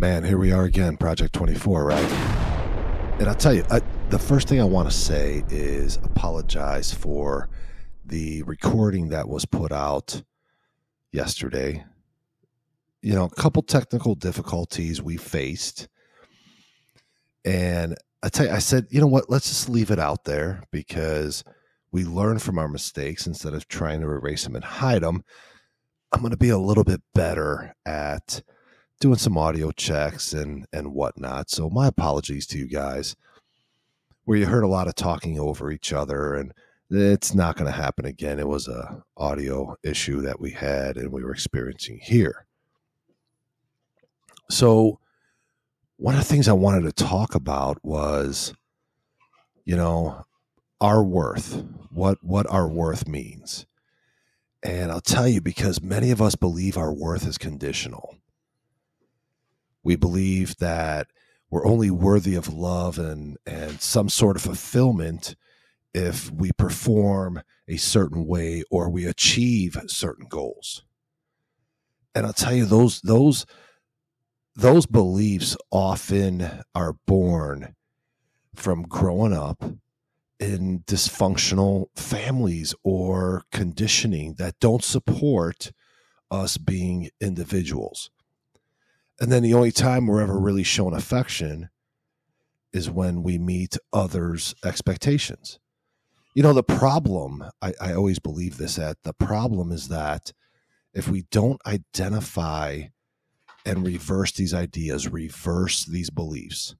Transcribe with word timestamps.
Man, 0.00 0.22
here 0.22 0.38
we 0.38 0.52
are 0.52 0.62
again, 0.62 0.96
Project 0.96 1.32
24, 1.34 1.86
right? 1.86 2.12
And 3.18 3.26
I'll 3.26 3.34
tell 3.34 3.52
you, 3.52 3.64
I, 3.68 3.80
the 4.10 4.18
first 4.20 4.46
thing 4.46 4.60
I 4.60 4.64
want 4.64 4.88
to 4.88 4.96
say 4.96 5.42
is 5.48 5.96
apologize 6.04 6.94
for 6.94 7.48
the 8.04 8.44
recording 8.44 9.08
that 9.08 9.28
was 9.28 9.44
put 9.44 9.72
out 9.72 10.22
yesterday. 11.10 11.84
You 13.02 13.12
know, 13.14 13.24
a 13.24 13.30
couple 13.30 13.60
technical 13.60 14.14
difficulties 14.14 15.02
we 15.02 15.16
faced. 15.16 15.88
And 17.44 17.96
I 18.22 18.28
tell 18.28 18.46
you, 18.46 18.52
I 18.52 18.60
said, 18.60 18.86
you 18.90 19.00
know 19.00 19.08
what, 19.08 19.28
let's 19.28 19.48
just 19.48 19.68
leave 19.68 19.90
it 19.90 19.98
out 19.98 20.22
there 20.22 20.62
because 20.70 21.42
we 21.90 22.04
learn 22.04 22.38
from 22.38 22.56
our 22.56 22.68
mistakes 22.68 23.26
instead 23.26 23.52
of 23.52 23.66
trying 23.66 24.00
to 24.02 24.06
erase 24.06 24.44
them 24.44 24.54
and 24.54 24.64
hide 24.64 25.02
them. 25.02 25.24
I'm 26.12 26.20
going 26.20 26.30
to 26.30 26.36
be 26.36 26.50
a 26.50 26.58
little 26.58 26.84
bit 26.84 27.02
better 27.14 27.74
at 27.84 28.42
doing 29.00 29.18
some 29.18 29.38
audio 29.38 29.70
checks 29.70 30.32
and 30.32 30.66
and 30.72 30.92
whatnot. 30.92 31.50
So 31.50 31.70
my 31.70 31.86
apologies 31.86 32.46
to 32.48 32.58
you 32.58 32.66
guys, 32.66 33.16
where 34.24 34.38
you 34.38 34.46
heard 34.46 34.64
a 34.64 34.68
lot 34.68 34.88
of 34.88 34.94
talking 34.94 35.38
over 35.38 35.70
each 35.70 35.92
other, 35.92 36.34
and 36.34 36.52
it's 36.90 37.34
not 37.34 37.56
going 37.56 37.70
to 37.70 37.76
happen 37.76 38.06
again. 38.06 38.38
It 38.38 38.48
was 38.48 38.66
a 38.66 39.02
audio 39.16 39.76
issue 39.82 40.20
that 40.22 40.40
we 40.40 40.52
had 40.52 40.96
and 40.96 41.12
we 41.12 41.22
were 41.22 41.32
experiencing 41.32 42.00
here. 42.02 42.46
So 44.50 44.98
one 45.98 46.14
of 46.14 46.20
the 46.20 46.26
things 46.26 46.48
I 46.48 46.52
wanted 46.52 46.84
to 46.84 47.04
talk 47.04 47.34
about 47.34 47.78
was, 47.84 48.54
you 49.64 49.76
know, 49.76 50.24
our 50.80 51.04
worth, 51.04 51.64
what 51.90 52.18
what 52.22 52.48
our 52.48 52.68
worth 52.68 53.06
means. 53.06 53.66
And 54.62 54.90
I'll 54.90 55.00
tell 55.00 55.28
you 55.28 55.40
because 55.40 55.82
many 55.82 56.10
of 56.10 56.22
us 56.22 56.34
believe 56.34 56.76
our 56.76 56.92
worth 56.92 57.26
is 57.26 57.38
conditional. 57.38 58.16
We 59.88 59.96
believe 59.96 60.58
that 60.58 61.06
we're 61.48 61.66
only 61.66 61.90
worthy 61.90 62.34
of 62.34 62.52
love 62.52 62.98
and 62.98 63.38
and 63.46 63.80
some 63.80 64.10
sort 64.10 64.36
of 64.36 64.42
fulfillment 64.42 65.34
if 65.94 66.30
we 66.30 66.52
perform 66.52 67.40
a 67.66 67.78
certain 67.78 68.26
way 68.26 68.64
or 68.70 68.90
we 68.90 69.06
achieve 69.06 69.78
certain 69.86 70.26
goals. 70.28 70.84
And 72.14 72.26
I'll 72.26 72.34
tell 72.34 72.52
you 72.52 72.66
those 72.66 73.00
those 73.00 73.46
those 74.54 74.84
beliefs 74.84 75.56
often 75.70 76.46
are 76.74 76.96
born 77.06 77.74
from 78.54 78.82
growing 78.82 79.32
up 79.32 79.64
in 80.38 80.80
dysfunctional 80.80 81.86
families 81.96 82.74
or 82.84 83.44
conditioning 83.52 84.34
that 84.34 84.60
don't 84.60 84.84
support 84.84 85.72
us 86.30 86.58
being 86.58 87.08
individuals. 87.22 88.10
And 89.20 89.32
then 89.32 89.42
the 89.42 89.54
only 89.54 89.72
time 89.72 90.06
we're 90.06 90.22
ever 90.22 90.38
really 90.38 90.62
shown 90.62 90.94
affection 90.94 91.70
is 92.72 92.90
when 92.90 93.22
we 93.22 93.38
meet 93.38 93.76
others' 93.92 94.54
expectations. 94.64 95.58
You 96.34 96.42
know, 96.42 96.52
the 96.52 96.62
problem, 96.62 97.44
I, 97.60 97.72
I 97.80 97.94
always 97.94 98.18
believe 98.18 98.58
this 98.58 98.78
at 98.78 99.02
the 99.02 99.12
problem 99.12 99.72
is 99.72 99.88
that 99.88 100.32
if 100.94 101.08
we 101.08 101.22
don't 101.30 101.60
identify 101.66 102.82
and 103.66 103.84
reverse 103.84 104.32
these 104.32 104.54
ideas, 104.54 105.08
reverse 105.08 105.84
these 105.84 106.10
beliefs, 106.10 106.76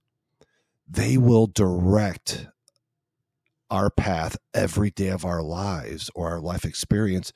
they 0.89 1.17
will 1.17 1.47
direct 1.47 2.47
our 3.71 3.91
path 3.91 4.37
every 4.55 4.91
day 4.91 5.09
of 5.09 5.25
our 5.25 5.43
lives 5.43 6.11
or 6.15 6.29
our 6.29 6.41
life 6.41 6.65
experience 6.65 7.33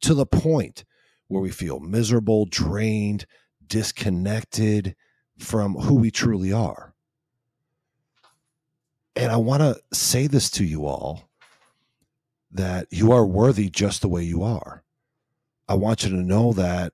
to 0.00 0.14
the 0.14 0.26
point 0.26 0.84
where 1.26 1.42
we 1.42 1.50
feel 1.50 1.80
miserable, 1.80 2.46
drained, 2.46 3.26
disconnected 3.68 4.96
from 5.38 5.74
who 5.74 5.96
we 5.96 6.10
truly 6.10 6.52
are. 6.52 6.94
And 9.14 9.32
I 9.32 9.36
want 9.36 9.62
to 9.62 9.80
say 9.92 10.26
this 10.26 10.50
to 10.52 10.64
you 10.64 10.86
all 10.86 11.28
that 12.52 12.86
you 12.90 13.12
are 13.12 13.26
worthy 13.26 13.68
just 13.68 14.02
the 14.02 14.08
way 14.08 14.22
you 14.22 14.42
are. 14.42 14.82
I 15.68 15.74
want 15.74 16.04
you 16.04 16.10
to 16.10 16.16
know 16.16 16.52
that 16.54 16.92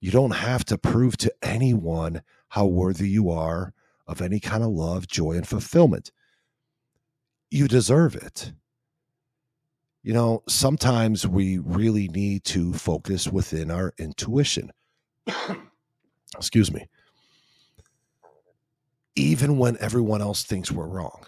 you 0.00 0.10
don't 0.10 0.32
have 0.32 0.64
to 0.66 0.78
prove 0.78 1.16
to 1.18 1.32
anyone 1.42 2.22
how 2.48 2.66
worthy 2.66 3.08
you 3.08 3.30
are 3.30 3.72
of 4.06 4.20
any 4.20 4.38
kind 4.38 4.62
of 4.62 4.70
love, 4.70 5.08
joy, 5.08 5.32
and 5.32 5.46
fulfillment 5.46 6.12
you 7.52 7.68
deserve 7.68 8.16
it. 8.16 8.52
You 10.02 10.14
know, 10.14 10.42
sometimes 10.48 11.26
we 11.26 11.58
really 11.58 12.08
need 12.08 12.44
to 12.44 12.72
focus 12.72 13.28
within 13.28 13.70
our 13.70 13.92
intuition. 13.98 14.72
Excuse 16.36 16.72
me. 16.72 16.88
Even 19.14 19.58
when 19.58 19.76
everyone 19.78 20.22
else 20.22 20.42
thinks 20.42 20.72
we're 20.72 20.86
wrong, 20.86 21.26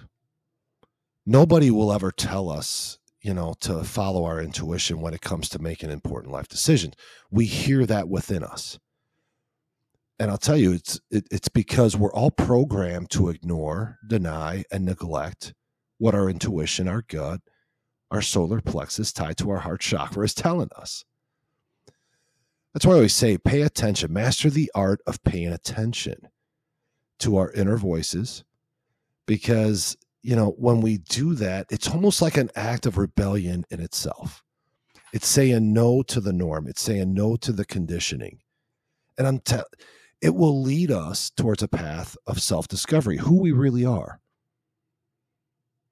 nobody 1.26 1.70
will 1.70 1.92
ever 1.92 2.10
tell 2.10 2.48
us, 2.48 2.98
you 3.20 3.34
know, 3.34 3.54
to 3.60 3.84
follow 3.84 4.24
our 4.24 4.40
intuition 4.40 5.00
when 5.00 5.14
it 5.14 5.20
comes 5.20 5.48
to 5.50 5.58
making 5.58 5.90
important 5.90 6.32
life 6.32 6.48
decisions. 6.48 6.94
We 7.30 7.44
hear 7.44 7.84
that 7.86 8.08
within 8.08 8.42
us. 8.42 8.78
And 10.18 10.30
I'll 10.30 10.38
tell 10.38 10.56
you, 10.56 10.72
it's 10.72 11.00
it, 11.10 11.26
it's 11.30 11.48
because 11.48 11.96
we're 11.96 12.12
all 12.12 12.30
programmed 12.30 13.10
to 13.10 13.28
ignore, 13.28 13.98
deny, 14.06 14.64
and 14.70 14.84
neglect 14.84 15.52
what 15.98 16.14
our 16.14 16.30
intuition, 16.30 16.88
our 16.88 17.02
gut, 17.02 17.40
our 18.10 18.22
solar 18.22 18.60
plexus 18.60 19.12
tied 19.12 19.36
to 19.38 19.50
our 19.50 19.58
heart 19.58 19.80
chakra 19.80 20.24
is 20.24 20.34
telling 20.34 20.70
us. 20.76 21.04
That's 22.74 22.84
why 22.84 22.92
I 22.92 22.96
always 22.96 23.14
say 23.14 23.38
pay 23.38 23.62
attention, 23.62 24.12
master 24.12 24.50
the 24.50 24.70
art 24.74 25.00
of 25.06 25.22
paying 25.22 25.52
attention 25.52 26.28
to 27.20 27.36
our 27.36 27.52
inner 27.52 27.76
voices 27.76 28.44
because 29.26 29.96
you 30.22 30.34
know 30.34 30.50
when 30.58 30.80
we 30.80 30.98
do 30.98 31.34
that 31.34 31.66
it's 31.70 31.88
almost 31.88 32.20
like 32.20 32.36
an 32.36 32.50
act 32.56 32.86
of 32.86 32.98
rebellion 32.98 33.64
in 33.70 33.80
itself. 33.80 34.42
It's 35.12 35.28
saying 35.28 35.72
no 35.72 36.02
to 36.02 36.20
the 36.20 36.32
norm. 36.32 36.66
It's 36.66 36.82
saying 36.82 37.14
no 37.14 37.36
to 37.36 37.52
the 37.52 37.64
conditioning. 37.64 38.40
And 39.16 39.28
i'm 39.28 39.38
te- 39.38 39.62
it 40.20 40.34
will 40.34 40.62
lead 40.62 40.90
us 40.90 41.30
towards 41.30 41.62
a 41.62 41.68
path 41.68 42.16
of 42.26 42.42
self-discovery 42.42 43.18
who 43.18 43.40
we 43.40 43.52
really 43.52 43.84
are. 43.84 44.20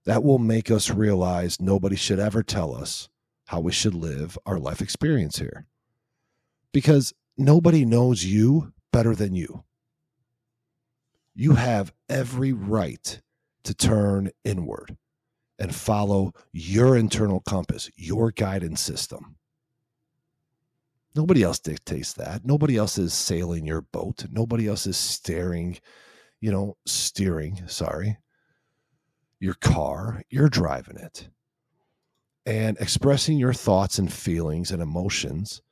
That 0.06 0.24
will 0.24 0.38
make 0.38 0.70
us 0.70 0.90
realize 0.90 1.60
nobody 1.60 1.94
should 1.94 2.18
ever 2.18 2.42
tell 2.42 2.74
us 2.74 3.08
how 3.46 3.60
we 3.60 3.70
should 3.70 3.94
live 3.94 4.36
our 4.46 4.58
life 4.58 4.80
experience 4.80 5.38
here. 5.38 5.66
Because 6.72 7.12
nobody 7.36 7.84
knows 7.84 8.24
you 8.24 8.72
better 8.92 9.14
than 9.14 9.34
you. 9.34 9.64
You 11.34 11.54
have 11.54 11.92
every 12.08 12.52
right 12.52 13.20
to 13.64 13.74
turn 13.74 14.30
inward 14.44 14.96
and 15.58 15.74
follow 15.74 16.32
your 16.52 16.96
internal 16.96 17.40
compass, 17.40 17.90
your 17.96 18.30
guidance 18.32 18.80
system. 18.80 19.36
Nobody 21.14 21.42
else 21.42 21.58
dictates 21.58 22.14
that. 22.14 22.44
Nobody 22.44 22.76
else 22.76 22.98
is 22.98 23.12
sailing 23.12 23.66
your 23.66 23.82
boat. 23.82 24.24
Nobody 24.30 24.66
else 24.66 24.86
is 24.86 24.96
staring, 24.96 25.78
you 26.40 26.50
know, 26.50 26.76
steering, 26.86 27.62
sorry, 27.68 28.18
your 29.38 29.54
car, 29.54 30.22
you're 30.30 30.48
driving 30.48 30.96
it. 30.96 31.28
And 32.46 32.76
expressing 32.80 33.38
your 33.38 33.52
thoughts 33.52 33.98
and 33.98 34.12
feelings 34.12 34.70
and 34.70 34.82
emotions, 34.82 35.62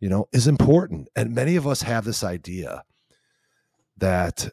you 0.00 0.08
know, 0.08 0.28
is 0.32 0.46
important. 0.46 1.08
And 1.16 1.34
many 1.34 1.56
of 1.56 1.66
us 1.66 1.82
have 1.82 2.04
this 2.04 2.22
idea 2.22 2.84
that 3.96 4.48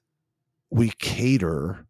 we 0.69 0.91
cater 0.99 1.85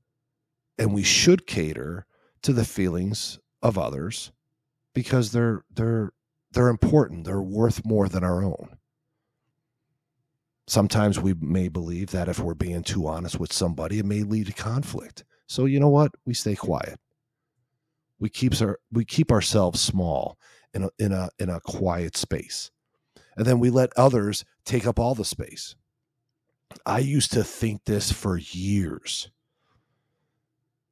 and 0.77 0.93
we 0.93 1.03
should 1.03 1.47
cater 1.47 2.05
to 2.41 2.53
the 2.53 2.65
feelings 2.65 3.39
of 3.61 3.77
others 3.77 4.31
because 4.93 5.31
they're 5.31 5.63
they're 5.73 6.11
they're 6.51 6.69
important. 6.69 7.25
They're 7.25 7.41
worth 7.41 7.85
more 7.85 8.07
than 8.07 8.23
our 8.23 8.43
own. 8.43 8.77
Sometimes 10.67 11.19
we 11.19 11.33
may 11.33 11.67
believe 11.67 12.11
that 12.11 12.27
if 12.27 12.39
we're 12.39 12.55
being 12.55 12.83
too 12.83 13.07
honest 13.07 13.39
with 13.39 13.53
somebody, 13.53 13.99
it 13.99 14.05
may 14.05 14.23
lead 14.23 14.47
to 14.47 14.53
conflict. 14.53 15.23
So 15.47 15.65
you 15.65 15.79
know 15.79 15.89
what? 15.89 16.11
We 16.25 16.33
stay 16.33 16.55
quiet. 16.55 16.99
We 18.19 18.29
keeps 18.29 18.61
our 18.61 18.79
we 18.91 19.05
keep 19.05 19.31
ourselves 19.31 19.81
small 19.81 20.37
in 20.73 20.83
a 20.83 20.89
in 20.97 21.11
a 21.11 21.29
in 21.39 21.49
a 21.49 21.59
quiet 21.61 22.17
space. 22.17 22.71
And 23.35 23.45
then 23.45 23.59
we 23.59 23.69
let 23.69 23.91
others 23.97 24.45
take 24.63 24.87
up 24.87 24.99
all 24.99 25.15
the 25.15 25.25
space. 25.25 25.75
I 26.85 26.99
used 26.99 27.31
to 27.33 27.43
think 27.43 27.85
this 27.85 28.11
for 28.11 28.37
years. 28.37 29.29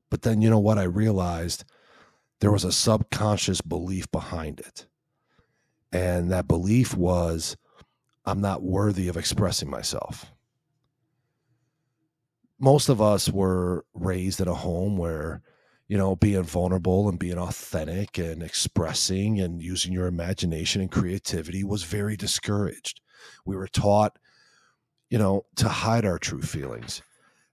But 0.09 0.21
then 0.21 0.41
you 0.41 0.49
know 0.49 0.59
what 0.59 0.77
I 0.77 0.83
realized 0.83 1.63
there 2.39 2.51
was 2.51 2.63
a 2.63 2.71
subconscious 2.71 3.61
belief 3.61 4.11
behind 4.11 4.59
it. 4.59 4.87
And 5.91 6.31
that 6.31 6.47
belief 6.47 6.95
was 6.95 7.55
I'm 8.25 8.41
not 8.41 8.63
worthy 8.63 9.07
of 9.07 9.17
expressing 9.17 9.69
myself 9.69 10.33
most 12.63 12.87
of 12.87 13.01
us 13.01 13.29
were 13.29 13.85
raised 13.93 14.39
in 14.39 14.47
a 14.47 14.53
home 14.53 14.95
where 14.95 15.41
you 15.93 15.99
know 15.99 16.15
being 16.15 16.43
vulnerable 16.43 17.07
and 17.07 17.19
being 17.19 17.37
authentic 17.37 18.17
and 18.17 18.41
expressing 18.41 19.39
and 19.39 19.61
using 19.61 19.93
your 19.93 20.07
imagination 20.07 20.81
and 20.81 20.91
creativity 20.91 21.63
was 21.63 21.83
very 21.83 22.17
discouraged 22.17 23.01
we 23.45 23.55
were 23.55 23.67
taught 23.67 24.17
you 25.13 25.19
know, 25.19 25.45
to 25.57 25.69
hide 25.69 26.05
our 26.05 26.17
true 26.17 26.41
feelings 26.41 27.03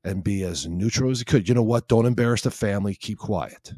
and 0.02 0.24
be 0.24 0.44
as 0.44 0.66
neutral 0.66 1.10
as 1.10 1.18
you 1.18 1.26
could. 1.26 1.46
You 1.46 1.54
know 1.54 1.62
what? 1.62 1.88
Don't 1.88 2.06
embarrass 2.06 2.40
the 2.40 2.50
family. 2.50 2.94
Keep 2.94 3.18
quiet. 3.18 3.74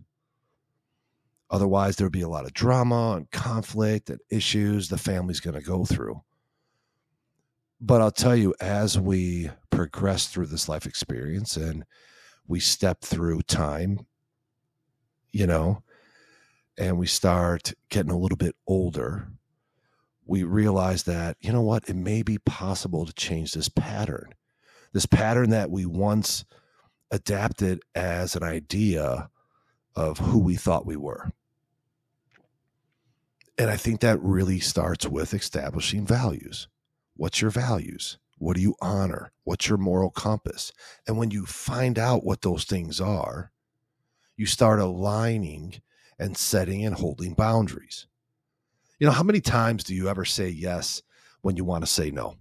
Otherwise, 1.51 1.97
there'd 1.97 2.13
be 2.13 2.23
a 2.23 2.29
lot 2.29 2.45
of 2.45 2.55
drama 2.55 3.15
and 3.17 3.29
conflict 3.33 4.09
and 4.09 4.21
issues 4.31 4.89
the 4.89 4.97
family's 4.97 5.41
going 5.41 5.57
to 5.57 5.67
go 5.67 5.85
through. 5.85 6.23
But 7.81 8.01
I'll 8.01 8.13
tell 8.13 8.37
you, 8.37 8.55
as 8.61 9.01
we 9.01 9.51
progress 9.71 10.29
through 10.29 10.47
this 10.47 10.69
life 10.69 10.87
experience 10.87 11.57
and 11.57 11.85
we 12.47 12.61
step 12.61 13.01
through 13.01 13.43
time, 13.43 14.07
you 15.33 15.47
know, 15.47 15.83
and 16.79 16.99
we 16.99 17.07
start 17.07 17.73
getting 17.89 18.13
a 18.13 18.19
little 18.19 18.37
bit 18.37 18.55
older, 18.67 19.29
we 20.25 20.45
realize 20.45 21.03
that, 21.05 21.37
you 21.41 21.53
know 21.53 21.63
what, 21.63 21.89
it 21.89 21.97
may 21.97 22.23
be 22.23 22.39
possible 22.39 23.05
to 23.05 23.13
change 23.13 23.53
this 23.53 23.69
pattern. 23.69 24.35
This 24.93 25.07
pattern 25.07 25.51
that 25.51 25.71
we 25.71 25.87
once 25.87 26.45
adapted 27.11 27.81
as 27.95 28.37
an 28.37 28.43
idea 28.43 29.31
of 29.95 30.19
who 30.19 30.39
we 30.39 30.55
thought 30.55 30.87
we 30.87 30.97
were. 30.97 31.33
And 33.59 33.71
I 33.71 33.77
think 33.77 34.01
that 34.01 34.21
really 34.23 34.61
starts 34.61 35.07
with 35.07 35.35
establishing 35.35 36.07
values. 36.07 36.69
What's 37.17 37.43
your 37.43 37.51
values? 37.51 38.19
What 38.39 38.57
do 38.57 38.63
you 38.63 38.75
honor? 38.81 39.31
What's 39.45 39.69
your 39.69 39.79
moral 39.79 40.11
compass? 40.11 40.73
And 41.07 41.19
when 41.19 41.31
you 41.31 41.45
find 41.47 41.99
out 41.99 42.25
what 42.25 42.41
those 42.41 42.65
things 42.65 43.01
are, 43.01 43.53
you 44.37 44.47
start 44.47 44.81
aligning 44.81 45.81
and 46.19 46.37
setting 46.37 46.85
and 46.85 46.97
holding 46.97 47.35
boundaries. 47.35 48.07
You 48.99 49.07
know, 49.07 49.13
how 49.13 49.23
many 49.23 49.41
times 49.41 49.85
do 49.85 49.95
you 49.95 50.09
ever 50.09 50.25
say 50.25 50.49
yes 50.49 51.03
when 51.41 51.57
you 51.57 51.65
want 51.65 51.85
to 51.85 51.91
say 51.91 52.11
no? 52.11 52.37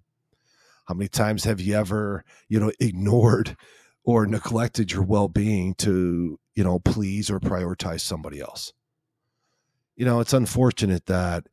How 0.86 0.94
many 0.94 1.08
times 1.08 1.44
have 1.46 1.60
you 1.60 1.76
ever, 1.76 2.24
you 2.48 2.60
know, 2.60 2.72
ignored 2.80 3.56
or 4.04 4.26
neglected 4.28 4.92
your 4.92 5.04
well 5.04 5.28
being 5.28 5.74
to, 5.76 6.40
you 6.56 6.64
know, 6.64 6.80
please 6.80 7.30
or 7.30 7.40
prioritize 7.40 8.02
somebody 8.02 8.40
else? 8.40 8.74
you 10.02 10.06
know, 10.06 10.20
it's 10.20 10.34
unfortunate 10.34 11.06
that 11.06 11.46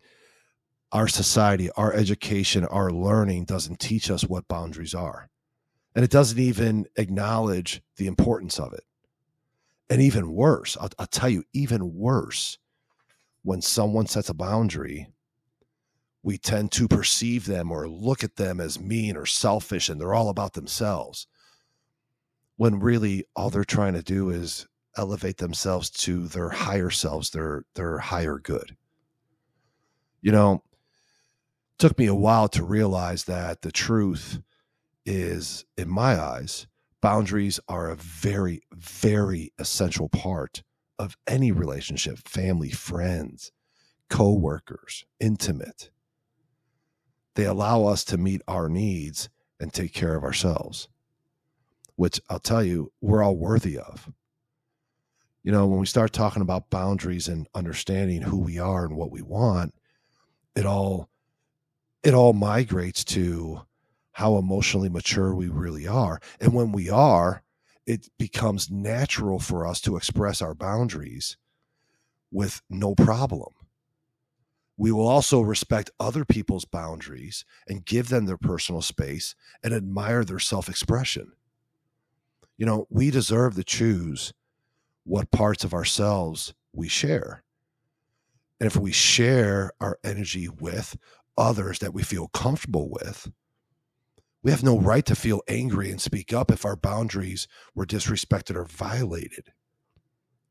our 0.90 1.06
society, 1.06 1.70
our 1.72 1.92
education, 1.92 2.64
our 2.64 2.90
learning 2.90 3.44
doesn't 3.44 3.78
teach 3.78 4.10
us 4.10 4.22
what 4.22 4.48
boundaries 4.48 4.94
are. 4.94 5.28
And 5.94 6.02
it 6.02 6.10
doesn't 6.10 6.38
even 6.38 6.86
acknowledge 6.96 7.82
the 7.98 8.06
importance 8.06 8.58
of 8.58 8.72
it. 8.72 8.84
And 9.90 10.02
even 10.02 10.32
worse, 10.32 10.76
I'll, 10.80 10.90
I'll 10.98 11.06
tell 11.06 11.28
you, 11.28 11.44
even 11.52 11.94
worse, 11.94 12.58
when 13.42 13.62
someone 13.62 14.06
sets 14.06 14.28
a 14.28 14.34
boundary, 14.34 15.08
we 16.22 16.36
tend 16.36 16.72
to 16.72 16.88
perceive 16.88 17.46
them 17.46 17.70
or 17.70 17.88
look 17.88 18.22
at 18.22 18.36
them 18.36 18.60
as 18.60 18.80
mean 18.80 19.16
or 19.16 19.24
selfish 19.24 19.88
and 19.88 20.00
they're 20.00 20.14
all 20.14 20.28
about 20.28 20.52
themselves. 20.52 21.26
When 22.56 22.80
really 22.80 23.24
all 23.36 23.50
they're 23.50 23.64
trying 23.64 23.94
to 23.94 24.02
do 24.02 24.30
is 24.30 24.66
elevate 24.96 25.36
themselves 25.36 25.88
to 25.90 26.26
their 26.26 26.50
higher 26.50 26.90
selves, 26.90 27.30
their 27.30 27.64
their 27.74 27.98
higher 27.98 28.38
good. 28.38 28.76
You 30.20 30.32
know, 30.32 30.64
took 31.78 31.96
me 31.98 32.06
a 32.06 32.14
while 32.14 32.48
to 32.48 32.64
realize 32.64 33.24
that 33.24 33.62
the 33.62 33.70
truth 33.70 34.40
is 35.06 35.64
in 35.76 35.88
my 35.88 36.20
eyes, 36.20 36.66
boundaries 37.00 37.60
are 37.68 37.90
a 37.90 37.96
very 37.96 38.62
very 38.72 39.52
essential 39.58 40.08
part 40.08 40.62
of 40.98 41.16
any 41.26 41.52
relationship, 41.52 42.18
family, 42.26 42.70
friends, 42.70 43.52
co-workers, 44.10 45.04
intimate. 45.20 45.90
They 47.34 47.44
allow 47.44 47.84
us 47.84 48.04
to 48.06 48.18
meet 48.18 48.42
our 48.48 48.68
needs 48.68 49.28
and 49.60 49.72
take 49.72 49.92
care 49.92 50.16
of 50.16 50.24
ourselves, 50.24 50.88
which 51.94 52.20
I'll 52.28 52.40
tell 52.40 52.64
you, 52.64 52.92
we're 53.00 53.22
all 53.22 53.36
worthy 53.36 53.78
of 53.78 54.10
you 55.48 55.52
know, 55.52 55.66
when 55.66 55.80
we 55.80 55.86
start 55.86 56.12
talking 56.12 56.42
about 56.42 56.68
boundaries 56.68 57.26
and 57.26 57.48
understanding 57.54 58.20
who 58.20 58.36
we 58.36 58.58
are 58.58 58.84
and 58.84 58.96
what 58.96 59.10
we 59.10 59.22
want, 59.22 59.74
it 60.54 60.66
all 60.66 61.08
it 62.02 62.12
all 62.12 62.34
migrates 62.34 63.02
to 63.04 63.62
how 64.18 64.36
emotionally 64.36 64.88
mature 64.88 65.32
we 65.32 65.46
really 65.46 65.86
are. 65.86 66.20
And 66.40 66.52
when 66.52 66.72
we 66.72 66.90
are, 66.90 67.44
it 67.86 68.08
becomes 68.18 68.68
natural 68.68 69.38
for 69.38 69.64
us 69.64 69.80
to 69.82 69.96
express 69.96 70.42
our 70.42 70.56
boundaries 70.56 71.36
with 72.32 72.60
no 72.68 72.96
problem. 72.96 73.52
We 74.76 74.90
will 74.90 75.06
also 75.06 75.40
respect 75.40 75.92
other 76.00 76.24
people's 76.24 76.64
boundaries 76.64 77.44
and 77.68 77.84
give 77.86 78.08
them 78.08 78.26
their 78.26 78.36
personal 78.36 78.82
space 78.82 79.36
and 79.62 79.72
admire 79.72 80.24
their 80.24 80.40
self 80.40 80.68
expression. 80.68 81.30
You 82.56 82.66
know, 82.66 82.88
we 82.90 83.12
deserve 83.12 83.54
to 83.54 83.62
choose 83.62 84.32
what 85.04 85.30
parts 85.30 85.62
of 85.62 85.72
ourselves 85.72 86.54
we 86.72 86.88
share. 86.88 87.44
And 88.58 88.66
if 88.66 88.76
we 88.76 88.90
share 88.90 89.70
our 89.80 90.00
energy 90.02 90.48
with 90.48 90.96
others 91.36 91.78
that 91.78 91.94
we 91.94 92.02
feel 92.02 92.26
comfortable 92.26 92.90
with, 92.90 93.30
we 94.42 94.50
have 94.50 94.62
no 94.62 94.78
right 94.78 95.04
to 95.06 95.16
feel 95.16 95.42
angry 95.48 95.90
and 95.90 96.00
speak 96.00 96.32
up 96.32 96.50
if 96.50 96.64
our 96.64 96.76
boundaries 96.76 97.48
were 97.74 97.86
disrespected 97.86 98.54
or 98.54 98.64
violated. 98.64 99.52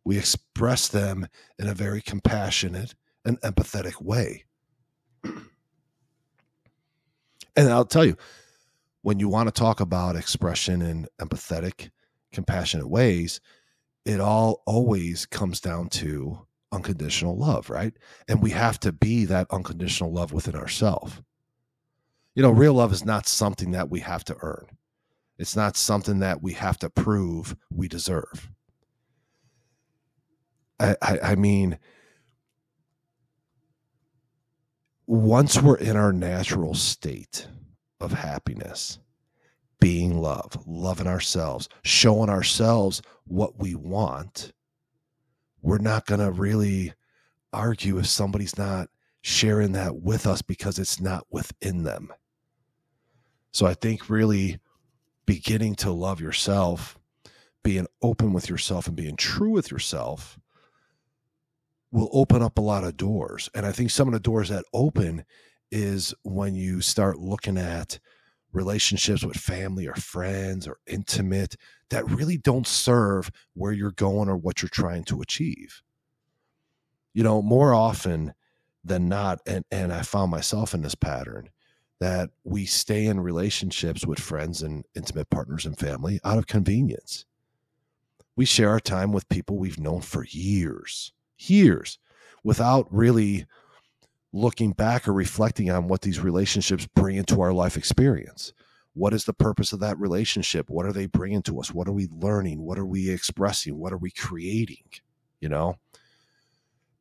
We 0.04 0.18
express 0.18 0.88
them 0.88 1.28
in 1.58 1.68
a 1.68 1.74
very 1.74 2.02
compassionate 2.02 2.96
and 3.26 3.40
empathetic 3.42 4.02
way. 4.02 4.46
and 5.24 5.44
I'll 7.58 7.86
tell 7.86 8.06
you, 8.06 8.18
when 9.02 9.20
you 9.20 9.30
want 9.30 9.48
to 9.48 9.58
talk 9.58 9.80
about 9.80 10.16
expression 10.16 10.82
in 10.82 11.08
empathetic, 11.20 11.92
compassionate 12.34 12.90
ways, 12.90 13.40
it 14.06 14.20
all 14.20 14.64
always 14.66 15.26
comes 15.26 15.60
down 15.60 15.90
to 15.90 16.46
unconditional 16.72 17.38
love, 17.38 17.70
right? 17.70 17.94
And 18.28 18.42
we 18.42 18.52
have 18.52 18.80
to 18.82 18.92
be 18.92 19.26
that 19.26 19.48
unconditional 19.50 20.12
love 20.12 20.34
within 20.34 20.56
ourselves. 20.56 21.22
You 22.38 22.44
know, 22.44 22.52
real 22.52 22.76
love 22.76 22.94
is 22.94 23.04
not 23.04 23.28
something 23.28 23.72
that 23.72 23.90
we 23.90 24.00
have 24.02 24.24
to 24.26 24.38
earn. 24.42 24.68
It's 25.40 25.56
not 25.56 25.76
something 25.76 26.20
that 26.20 26.40
we 26.40 26.54
have 26.54 26.78
to 26.78 26.90
prove 26.92 27.56
we 27.72 27.88
deserve. 27.88 28.52
I, 30.80 30.96
I, 31.02 31.20
I 31.20 31.36
mean, 31.36 31.80
once 35.08 35.60
we're 35.60 35.78
in 35.78 35.98
our 35.98 36.14
natural 36.14 36.76
state 36.76 37.48
of 38.00 38.12
happiness, 38.14 39.00
being 39.80 40.22
love, 40.22 40.64
loving 40.68 41.08
ourselves, 41.08 41.68
showing 41.84 42.30
ourselves 42.30 43.02
what 43.24 43.58
we 43.58 43.74
want, 43.74 44.54
we're 45.64 45.80
not 45.80 46.06
going 46.06 46.22
to 46.22 46.32
really 46.32 46.94
argue 47.52 47.98
if 47.98 48.06
somebody's 48.06 48.60
not 48.60 48.90
sharing 49.22 49.72
that 49.72 49.96
with 49.96 50.28
us 50.28 50.44
because 50.44 50.78
it's 50.78 51.02
not 51.02 51.26
within 51.32 51.82
them. 51.82 52.14
So 53.58 53.66
I 53.66 53.74
think 53.74 54.08
really 54.08 54.60
beginning 55.26 55.74
to 55.78 55.90
love 55.90 56.22
yourself, 56.22 57.00
being 57.64 57.88
open 58.04 58.32
with 58.32 58.52
yourself, 58.52 58.86
and 58.86 58.96
being 58.96 59.16
true 59.16 59.50
with 59.50 59.72
yourself 59.72 60.38
will 61.92 62.12
open 62.14 62.44
up 62.44 62.60
a 62.60 62.62
lot 62.62 62.84
of 62.84 62.98
doors. 62.98 63.50
And 63.56 63.66
I 63.66 63.72
think 63.72 63.90
some 63.90 64.08
of 64.08 64.14
the 64.14 64.20
doors 64.20 64.50
that 64.50 64.66
open 64.76 65.26
is 65.72 66.14
when 66.22 66.54
you 66.54 66.82
start 66.82 67.18
looking 67.18 67.58
at 67.58 67.98
relationships 68.54 69.26
with 69.26 69.38
family 69.38 69.88
or 69.88 69.96
friends 69.96 70.68
or 70.68 70.78
intimate 70.86 71.56
that 71.90 72.08
really 72.12 72.38
don't 72.38 72.68
serve 72.68 73.32
where 73.56 73.72
you're 73.72 73.90
going 73.90 74.30
or 74.30 74.38
what 74.38 74.62
you're 74.62 74.70
trying 74.70 75.04
to 75.06 75.20
achieve. 75.20 75.82
You 77.12 77.24
know, 77.24 77.42
more 77.42 77.74
often 77.74 78.36
than 78.84 79.10
not, 79.10 79.40
and, 79.48 79.66
and 79.72 79.92
I 79.92 80.04
found 80.04 80.30
myself 80.30 80.76
in 80.76 80.84
this 80.84 80.94
pattern 80.94 81.50
that 82.00 82.30
we 82.44 82.66
stay 82.66 83.06
in 83.06 83.20
relationships 83.20 84.06
with 84.06 84.20
friends 84.20 84.62
and 84.62 84.86
intimate 84.96 85.30
partners 85.30 85.66
and 85.66 85.78
family 85.78 86.20
out 86.24 86.38
of 86.38 86.48
convenience. 86.48 87.26
We 88.36 88.46
share 88.46 88.70
our 88.70 88.80
time 88.80 89.12
with 89.12 89.30
people 89.30 89.58
we've 89.58 89.80
known 89.80 90.02
for 90.02 90.26
years, 90.26 91.12
years, 91.40 91.98
without 92.44 92.88
really 92.92 93.48
looking 94.32 94.72
back 94.72 95.08
or 95.08 95.14
reflecting 95.14 95.72
on 95.72 95.88
what 95.88 96.02
these 96.02 96.20
relationships 96.20 96.88
bring 96.94 97.16
into 97.16 97.42
our 97.42 97.54
life 97.54 97.78
experience. 97.78 98.54
What 98.94 99.14
is 99.14 99.26
the 99.26 99.34
purpose 99.34 99.74
of 99.74 99.80
that 99.80 99.98
relationship? 100.00 100.70
What 100.70 100.86
are 100.86 100.94
they 100.94 101.08
bringing 101.08 101.42
to 101.44 101.60
us? 101.60 101.74
What 101.74 101.88
are 101.88 101.94
we 101.94 102.08
learning? 102.12 102.62
What 102.62 102.78
are 102.78 102.86
we 102.86 103.10
expressing? 103.10 103.78
What 103.78 103.94
are 103.94 103.98
we 103.98 104.12
creating? 104.12 104.86
You 105.40 105.50
know? 105.50 105.76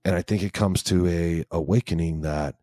And 0.05 0.15
I 0.15 0.23
think 0.23 0.43
it 0.43 0.53
comes 0.53 0.83
to 0.85 1.07
a 1.09 1.45
awakening 1.51 2.21
that 2.23 2.57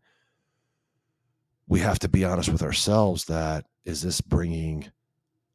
we 1.66 1.80
have 1.80 1.98
to 2.00 2.08
be 2.08 2.24
honest 2.24 2.50
with 2.50 2.62
ourselves 2.62 3.24
that 3.26 3.64
is 3.84 4.02
this 4.02 4.20
bringing 4.20 4.90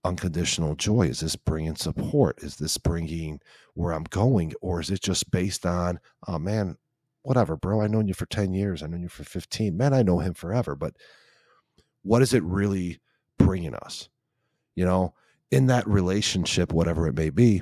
unconditional 0.03 0.75
joy? 0.75 1.03
Is 1.03 1.19
this 1.19 1.35
bringing 1.35 1.75
support? 1.75 2.41
Is 2.43 2.55
this 2.55 2.77
bringing 2.77 3.39
where 3.73 3.93
I'm 3.93 4.05
going? 4.05 4.53
Or 4.61 4.79
is 4.79 4.89
it 4.89 5.01
just 5.01 5.29
based 5.31 5.65
on, 5.65 5.99
oh 6.27 6.39
man, 6.39 6.77
whatever, 7.23 7.55
bro. 7.55 7.81
I've 7.81 7.91
known 7.91 8.07
you 8.07 8.13
for 8.13 8.25
10 8.25 8.53
years. 8.53 8.81
I've 8.81 8.89
known 8.89 9.03
you 9.03 9.09
for 9.09 9.23
15. 9.23 9.75
Man, 9.75 9.93
I 9.93 10.03
know 10.03 10.19
him 10.19 10.33
forever. 10.33 10.75
But 10.75 10.95
what 12.01 12.21
is 12.21 12.33
it 12.33 12.43
really 12.43 12.99
bringing 13.37 13.75
us? 13.75 14.09
You 14.75 14.85
know, 14.85 15.13
in 15.51 15.67
that 15.67 15.87
relationship, 15.87 16.71
whatever 16.71 17.07
it 17.07 17.15
may 17.15 17.29
be, 17.29 17.61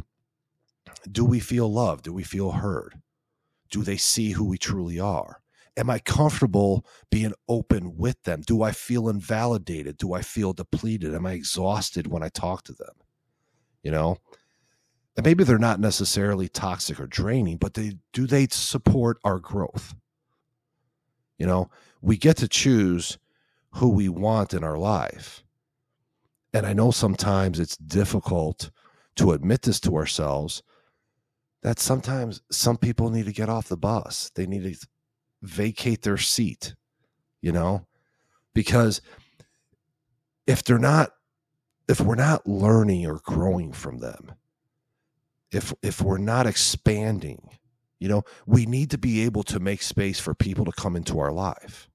do 1.11 1.25
we 1.25 1.39
feel 1.39 1.71
loved? 1.71 2.03
Do 2.03 2.13
we 2.13 2.23
feel 2.23 2.51
heard? 2.51 3.01
Do 3.71 3.83
they 3.83 3.97
see 3.97 4.31
who 4.31 4.45
we 4.45 4.57
truly 4.57 4.99
are? 4.99 5.41
Am 5.77 5.89
I 5.89 5.99
comfortable 5.99 6.85
being 7.11 7.33
open 7.47 7.95
with 7.95 8.21
them? 8.23 8.41
Do 8.41 8.63
I 8.63 8.71
feel 8.71 9.07
invalidated? 9.07 9.97
Do 9.97 10.13
I 10.13 10.23
feel 10.23 10.51
depleted? 10.53 11.13
Am 11.13 11.25
I 11.25 11.33
exhausted 11.33 12.07
when 12.07 12.23
I 12.23 12.29
talk 12.29 12.63
to 12.63 12.73
them? 12.73 12.95
You 13.83 13.91
know, 13.91 14.17
and 15.15 15.25
maybe 15.25 15.43
they're 15.43 15.57
not 15.57 15.79
necessarily 15.79 16.47
toxic 16.47 16.99
or 16.99 17.07
draining, 17.07 17.57
but 17.57 17.75
they 17.75 17.93
do 18.11 18.27
they 18.27 18.47
support 18.49 19.17
our 19.23 19.39
growth? 19.39 19.95
You 21.37 21.45
know, 21.45 21.69
we 22.01 22.17
get 22.17 22.37
to 22.37 22.47
choose 22.47 23.17
who 23.71 23.89
we 23.89 24.09
want 24.09 24.53
in 24.53 24.63
our 24.63 24.77
life. 24.77 25.43
And 26.53 26.65
I 26.65 26.73
know 26.73 26.91
sometimes 26.91 27.59
it's 27.59 27.77
difficult 27.77 28.71
to 29.17 29.31
admit 29.31 29.63
this 29.63 29.79
to 29.81 29.95
ourselves 29.95 30.63
that 31.63 31.79
sometimes 31.79 32.41
some 32.51 32.77
people 32.77 33.09
need 33.09 33.25
to 33.25 33.33
get 33.33 33.49
off 33.49 33.67
the 33.67 33.77
bus. 33.77 34.31
They 34.35 34.45
need 34.45 34.63
to 34.63 34.87
vacate 35.41 36.01
their 36.01 36.17
seat, 36.17 36.75
you 37.41 37.51
know? 37.51 37.85
Because 38.53 39.01
if 40.45 40.63
they're 40.63 40.79
not 40.79 41.11
if 41.87 42.01
we're 42.01 42.15
not 42.15 42.45
learning 42.45 43.05
or 43.05 43.21
growing 43.23 43.71
from 43.71 43.99
them, 43.99 44.33
if 45.51 45.73
if 45.81 46.01
we're 46.01 46.17
not 46.17 46.47
expanding, 46.47 47.49
you 47.99 48.09
know, 48.09 48.23
we 48.45 48.65
need 48.65 48.91
to 48.91 48.97
be 48.97 49.23
able 49.23 49.43
to 49.43 49.59
make 49.59 49.81
space 49.81 50.19
for 50.19 50.33
people 50.33 50.65
to 50.65 50.71
come 50.71 50.95
into 50.95 51.19
our 51.19 51.31
life. 51.31 51.87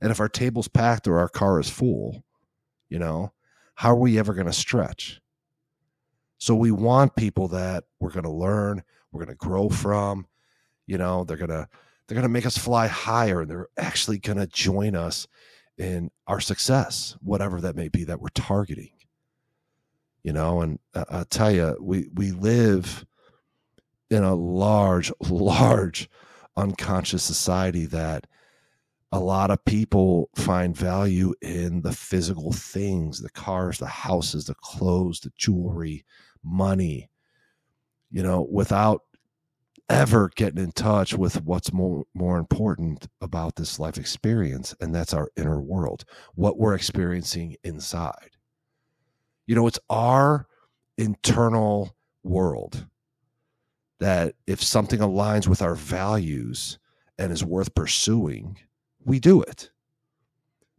And 0.00 0.10
if 0.10 0.20
our 0.20 0.28
table's 0.28 0.68
packed 0.68 1.08
or 1.08 1.18
our 1.18 1.28
car 1.28 1.58
is 1.58 1.70
full, 1.70 2.22
you 2.88 2.98
know, 2.98 3.32
how 3.74 3.90
are 3.90 3.96
we 3.96 4.18
ever 4.18 4.34
going 4.34 4.46
to 4.46 4.52
stretch? 4.52 5.20
So 6.38 6.54
we 6.54 6.70
want 6.70 7.16
people 7.16 7.48
that 7.48 7.84
we're 7.98 8.12
going 8.12 8.24
to 8.24 8.30
learn, 8.30 8.82
we're 9.10 9.24
going 9.24 9.36
to 9.36 9.46
grow 9.46 9.68
from, 9.68 10.26
you 10.86 10.98
know, 10.98 11.24
they're 11.24 11.36
going 11.36 11.50
to 11.50 11.68
they're 12.08 12.16
going 12.16 12.22
to 12.22 12.28
make 12.28 12.46
us 12.46 12.56
fly 12.56 12.86
higher 12.86 13.42
and 13.42 13.50
they're 13.50 13.68
actually 13.76 14.18
going 14.18 14.38
to 14.38 14.46
join 14.46 14.96
us 14.96 15.28
in 15.76 16.10
our 16.26 16.40
success, 16.40 17.16
whatever 17.20 17.60
that 17.60 17.76
may 17.76 17.88
be 17.88 18.04
that 18.04 18.20
we're 18.20 18.28
targeting. 18.30 18.90
You 20.24 20.32
know, 20.32 20.62
and 20.62 20.78
I'll 20.94 21.24
tell 21.26 21.52
you, 21.52 21.76
we 21.80 22.08
we 22.12 22.32
live 22.32 23.06
in 24.10 24.24
a 24.24 24.34
large, 24.34 25.12
large 25.20 26.10
unconscious 26.56 27.22
society 27.22 27.86
that 27.86 28.26
a 29.12 29.20
lot 29.20 29.50
of 29.50 29.64
people 29.64 30.28
find 30.34 30.76
value 30.76 31.32
in 31.40 31.80
the 31.82 31.92
physical 31.92 32.52
things 32.52 33.22
the 33.22 33.30
cars 33.30 33.78
the 33.78 33.86
houses 33.86 34.44
the 34.46 34.54
clothes 34.56 35.20
the 35.20 35.32
jewelry 35.38 36.04
money 36.44 37.08
you 38.10 38.22
know 38.22 38.46
without 38.50 39.02
ever 39.88 40.30
getting 40.36 40.62
in 40.62 40.72
touch 40.72 41.14
with 41.14 41.42
what's 41.44 41.72
more 41.72 42.04
more 42.14 42.38
important 42.38 43.06
about 43.22 43.56
this 43.56 43.78
life 43.78 43.96
experience 43.96 44.74
and 44.80 44.94
that's 44.94 45.14
our 45.14 45.30
inner 45.36 45.60
world 45.60 46.04
what 46.34 46.58
we're 46.58 46.74
experiencing 46.74 47.56
inside 47.64 48.36
you 49.46 49.54
know 49.54 49.66
it's 49.66 49.80
our 49.88 50.46
internal 50.98 51.96
world 52.22 52.86
that 54.00 54.34
if 54.46 54.62
something 54.62 55.00
aligns 55.00 55.48
with 55.48 55.62
our 55.62 55.74
values 55.74 56.78
and 57.18 57.32
is 57.32 57.44
worth 57.44 57.74
pursuing, 57.74 58.58
we 59.04 59.18
do 59.18 59.42
it. 59.42 59.70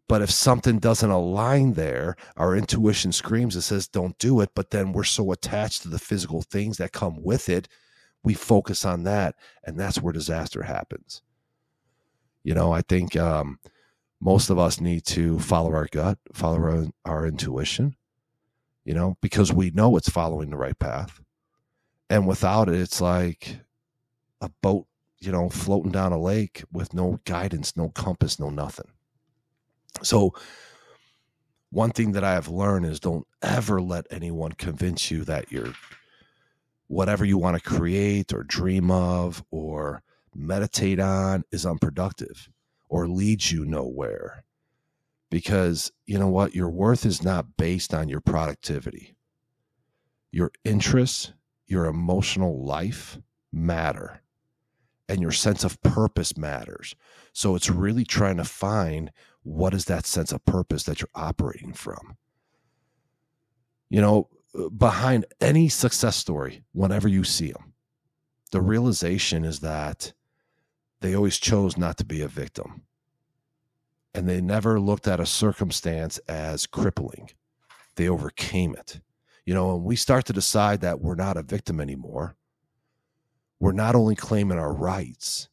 But 0.07 0.21
if 0.21 0.31
something 0.31 0.79
doesn't 0.79 1.09
align 1.09 1.73
there, 1.73 2.15
our 2.35 2.55
intuition 2.55 3.11
screams 3.11 3.55
and 3.55 3.63
says, 3.63 3.87
don't 3.87 4.17
do 4.17 4.39
it. 4.41 4.49
But 4.55 4.71
then 4.71 4.91
we're 4.91 5.03
so 5.03 5.31
attached 5.31 5.83
to 5.83 5.89
the 5.89 5.99
physical 5.99 6.41
things 6.41 6.77
that 6.77 6.93
come 6.93 7.21
with 7.21 7.47
it, 7.49 7.67
we 8.23 8.33
focus 8.33 8.85
on 8.85 9.03
that. 9.03 9.35
And 9.63 9.79
that's 9.79 10.01
where 10.01 10.13
disaster 10.13 10.63
happens. 10.63 11.21
You 12.43 12.53
know, 12.53 12.71
I 12.71 12.81
think 12.81 13.15
um, 13.15 13.59
most 14.19 14.49
of 14.49 14.57
us 14.59 14.79
need 14.81 15.05
to 15.07 15.39
follow 15.39 15.73
our 15.73 15.88
gut, 15.91 16.17
follow 16.33 16.57
our, 16.57 16.85
our 17.05 17.27
intuition, 17.27 17.95
you 18.85 18.93
know, 18.93 19.17
because 19.21 19.53
we 19.53 19.71
know 19.71 19.95
it's 19.97 20.09
following 20.09 20.49
the 20.49 20.57
right 20.57 20.77
path 20.77 21.21
and 22.09 22.27
without 22.27 22.67
it 22.67 22.75
it's 22.75 22.99
like 22.99 23.59
a 24.41 24.49
boat 24.61 24.88
you 25.19 25.31
know 25.31 25.49
floating 25.49 25.91
down 25.91 26.11
a 26.11 26.19
lake 26.19 26.63
with 26.71 26.93
no 26.93 27.19
guidance 27.25 27.77
no 27.77 27.89
compass 27.89 28.39
no 28.39 28.49
nothing 28.49 28.89
so 30.01 30.33
one 31.71 31.91
thing 31.91 32.13
that 32.13 32.23
i 32.23 32.33
have 32.33 32.47
learned 32.47 32.85
is 32.85 32.99
don't 32.99 33.27
ever 33.41 33.79
let 33.81 34.07
anyone 34.09 34.51
convince 34.53 35.11
you 35.11 35.23
that 35.23 35.51
you're 35.51 35.73
whatever 36.89 37.24
you 37.24 37.38
want 37.38 37.55
to 37.55 37.69
create 37.69 38.34
or 38.34 38.43
dream 38.43 38.91
of 38.91 39.43
or 39.50 40.03
meditate 40.36 41.00
on 41.00 41.43
is 41.51 41.65
unproductive 41.65 42.50
or 42.89 43.08
leads 43.08 43.51
you 43.51 43.65
nowhere 43.65 44.43
because 45.31 45.91
you 46.05 46.19
know 46.19 46.27
what 46.27 46.53
your 46.53 46.69
worth 46.69 47.05
is 47.05 47.24
not 47.24 47.55
based 47.58 47.93
on 47.93 48.10
your 48.10 48.22
productivity 48.22 49.15
your 50.31 50.51
interests 50.65 51.31
your 51.67 51.86
emotional 51.86 52.65
life 52.65 53.17
matter 53.51 54.22
and 55.10 55.22
your 55.22 55.31
sense 55.31 55.63
of 55.63 55.81
purpose 55.81 56.38
matters. 56.38 56.96
So 57.34 57.55
it's 57.55 57.69
really 57.69 58.03
trying 58.03 58.38
to 58.38 58.43
find 58.43 59.12
what 59.43 59.74
is 59.74 59.86
that 59.86 60.05
sense 60.05 60.31
of 60.31 60.46
purpose 60.46 60.84
that 60.84 61.01
you're 61.01 61.10
operating 61.15 61.74
from. 61.74 62.17
You 63.89 64.01
know, 64.01 64.29
behind 64.77 65.25
any 65.39 65.69
success 65.69 66.15
story, 66.15 66.63
whenever 66.71 67.07
you 67.07 67.23
see 67.23 67.51
them, 67.51 67.73
the 68.51 68.59
mm-hmm. 68.59 68.67
realization 68.67 69.45
is 69.45 69.59
that 69.59 70.13
they 71.01 71.15
always 71.15 71.37
chose 71.37 71.77
not 71.77 71.97
to 71.97 72.05
be 72.05 72.21
a 72.21 72.27
victim. 72.27 72.83
And 74.13 74.27
they 74.27 74.41
never 74.41 74.79
looked 74.79 75.07
at 75.07 75.19
a 75.19 75.25
circumstance 75.25 76.17
as 76.27 76.65
crippling. 76.65 77.29
They 77.95 78.09
overcame 78.09 78.75
it 78.75 79.01
you 79.49 79.55
know, 79.55 79.73
and 79.73 79.83
we 79.83 79.95
start 79.95 80.25
to 80.25 80.33
decide 80.33 80.81
that 80.81 81.01
we're 81.01 81.15
not 81.15 81.35
a 81.35 81.41
victim 81.41 81.81
anymore, 81.81 82.35
we're 83.59 83.71
not 83.71 83.95
only 83.95 84.13
claiming 84.13 84.59
our 84.59 84.71
rights, 84.71 85.49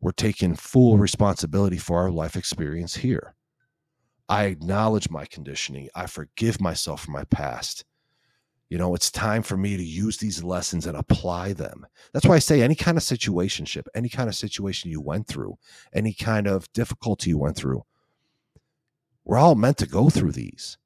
we're 0.00 0.12
taking 0.12 0.54
full 0.54 0.98
responsibility 0.98 1.78
for 1.78 1.98
our 1.98 2.12
life 2.12 2.36
experience 2.36 2.94
here. 2.94 3.34
I 4.28 4.44
acknowledge 4.44 5.10
my 5.10 5.24
conditioning. 5.24 5.88
I 5.96 6.06
forgive 6.06 6.60
myself 6.60 7.06
for 7.06 7.10
my 7.10 7.24
past. 7.24 7.84
You 8.68 8.76
know, 8.76 8.94
it's 8.94 9.10
time 9.10 9.42
for 9.42 9.56
me 9.56 9.76
to 9.76 9.82
use 9.82 10.18
these 10.18 10.44
lessons 10.44 10.86
and 10.86 10.96
apply 10.96 11.54
them. 11.54 11.86
That's 12.12 12.26
why 12.26 12.34
I 12.34 12.38
say 12.40 12.60
any 12.60 12.74
kind 12.74 12.98
of 12.98 13.02
situationship, 13.02 13.86
any 13.94 14.10
kind 14.10 14.28
of 14.28 14.34
situation 14.34 14.90
you 14.90 15.00
went 15.00 15.26
through, 15.26 15.56
any 15.94 16.12
kind 16.12 16.46
of 16.46 16.70
difficulty 16.72 17.30
you 17.30 17.38
went 17.38 17.56
through, 17.56 17.84
we're 19.24 19.38
all 19.38 19.54
meant 19.54 19.78
to 19.78 19.86
go 19.86 20.10
through 20.10 20.32
these 20.32 20.76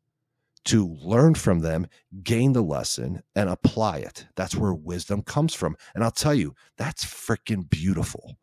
to 0.65 0.97
learn 1.03 1.35
from 1.35 1.61
them, 1.61 1.87
gain 2.23 2.53
the 2.53 2.63
lesson, 2.63 3.23
and 3.35 3.49
apply 3.49 3.99
it. 3.99 4.27
That's 4.37 4.55
where 4.55 4.73
wisdom 4.73 5.23
comes 5.23 5.55
from. 5.55 5.77
And 5.95 6.05
I'll 6.05 6.11
tell 6.13 6.35
you, 6.35 6.55
that's 6.77 7.05
freaking 7.05 7.69
beautiful. 7.69 8.37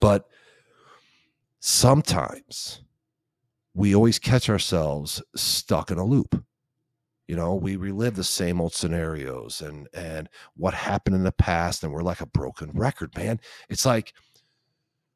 But 0.00 0.28
sometimes 1.60 2.82
we 3.74 3.94
always 3.94 4.18
catch 4.18 4.50
ourselves 4.50 5.22
stuck 5.36 5.90
in 5.90 5.98
a 5.98 6.04
loop. 6.04 6.44
You 7.30 7.36
know, 7.36 7.54
we 7.54 7.76
relive 7.76 8.16
the 8.16 8.24
same 8.24 8.60
old 8.60 8.74
scenarios 8.74 9.60
and 9.60 9.86
and 9.94 10.28
what 10.56 10.74
happened 10.74 11.14
in 11.14 11.22
the 11.22 11.30
past, 11.30 11.84
and 11.84 11.92
we're 11.92 12.02
like 12.02 12.20
a 12.20 12.26
broken 12.26 12.72
record, 12.74 13.16
man. 13.16 13.38
It's 13.68 13.86
like 13.86 14.14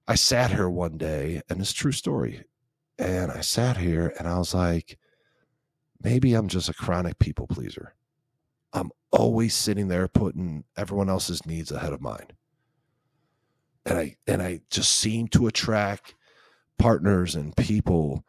I 0.07 0.15
sat 0.15 0.53
here 0.53 0.71
one 0.71 0.97
day, 0.97 1.43
and 1.49 1.61
it's 1.61 1.73
true 1.73 1.91
story. 1.91 2.45
And 3.01 3.33
I 3.33 3.41
sat 3.41 3.79
here 3.79 4.15
and 4.17 4.29
I 4.29 4.39
was 4.39 4.55
like, 4.55 4.97
maybe 6.05 6.35
I'm 6.35 6.47
just 6.47 6.69
a 6.69 6.73
chronic 6.75 7.19
people 7.19 7.49
pleaser. 7.49 7.97
I'm 8.73 8.93
always 9.11 9.53
sitting 9.53 9.89
there 9.89 10.07
putting 10.07 10.63
everyone 10.77 11.09
else's 11.09 11.45
needs 11.45 11.73
ahead 11.73 11.93
of 11.93 12.01
mine. 12.01 12.29
And 13.87 13.99
I 13.99 14.17
and 14.29 14.41
I 14.41 14.61
just 14.71 14.93
seem 14.93 15.27
to 15.31 15.49
attract 15.49 16.15
partners 16.79 17.35
and 17.35 17.57
people 17.57 18.25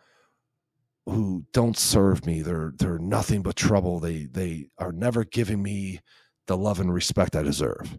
who 1.06 1.46
don't 1.54 1.78
serve 1.78 2.26
me. 2.26 2.42
They're 2.42 2.74
they're 2.76 3.00
nothing 3.00 3.42
but 3.42 3.56
trouble. 3.56 4.00
They 4.00 4.26
they 4.26 4.70
are 4.78 4.92
never 4.92 5.24
giving 5.24 5.62
me 5.62 6.02
the 6.48 6.58
love 6.58 6.80
and 6.80 6.94
respect 6.94 7.36
I 7.36 7.44
deserve. 7.44 7.98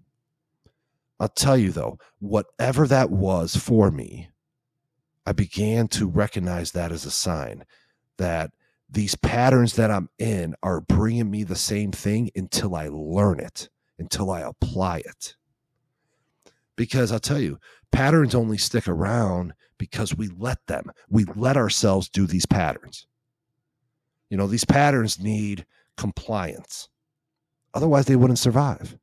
I'll 1.19 1.29
tell 1.29 1.57
you 1.57 1.73
though, 1.73 1.99
whatever 2.19 2.87
that 2.87 3.11
was 3.11 3.57
for 3.57 3.91
me, 3.91 4.31
I 5.25 5.33
began 5.33 5.89
to 5.89 6.09
recognize 6.09 6.73
that 6.73 6.93
as 6.93 7.05
a 7.05 7.11
sign 7.11 7.65
that 8.19 8.51
these 8.89 9.15
patterns 9.17 9.75
that 9.75 9.91
I'm 9.91 10.09
in 10.19 10.55
are 10.63 10.81
bringing 10.81 11.31
me 11.31 11.43
the 11.45 11.57
same 11.57 11.91
thing 11.91 12.31
until 12.37 12.75
I 12.75 12.89
learn 12.89 13.41
it, 13.41 13.69
until 13.99 14.31
I 14.31 14.43
apply 14.43 14.99
it. 14.99 15.35
Because 16.77 17.11
I'll 17.11 17.19
tell 17.19 17.41
you, 17.41 17.59
patterns 17.91 18.35
only 18.35 18.59
stick 18.59 18.87
around 18.87 19.55
because 19.79 20.17
we 20.17 20.29
let 20.29 20.67
them, 20.67 20.91
we 21.09 21.25
let 21.37 21.57
ourselves 21.57 22.09
do 22.09 22.27
these 22.27 22.47
patterns. 22.47 23.07
You 24.31 24.37
know, 24.37 24.47
these 24.47 24.65
patterns 24.65 25.21
need 25.21 25.67
compliance. 25.97 26.89
Otherwise, 27.75 28.07
they 28.07 28.17
wouldn't 28.17 28.39
survive. 28.39 28.97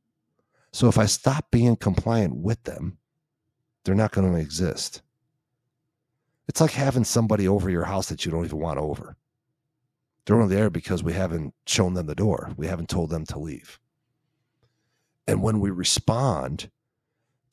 So 0.71 0.87
if 0.87 0.97
I 0.97 1.05
stop 1.05 1.51
being 1.51 1.75
compliant 1.75 2.35
with 2.35 2.63
them, 2.63 2.97
they're 3.83 3.95
not 3.95 4.11
going 4.11 4.31
to 4.31 4.39
exist. 4.39 5.01
It's 6.47 6.59
like 6.59 6.71
having 6.71 7.03
somebody 7.03 7.47
over 7.47 7.69
your 7.69 7.85
house 7.85 8.09
that 8.09 8.25
you 8.25 8.31
don't 8.31 8.45
even 8.45 8.59
want 8.59 8.79
over. 8.79 9.15
They're 10.25 10.39
only 10.39 10.55
there 10.55 10.69
because 10.69 11.03
we 11.03 11.13
haven't 11.13 11.53
shown 11.67 11.93
them 11.93 12.07
the 12.07 12.15
door. 12.15 12.51
We 12.57 12.67
haven't 12.67 12.89
told 12.89 13.09
them 13.09 13.25
to 13.27 13.39
leave. 13.39 13.79
And 15.27 15.41
when 15.41 15.59
we 15.59 15.69
respond 15.69 16.69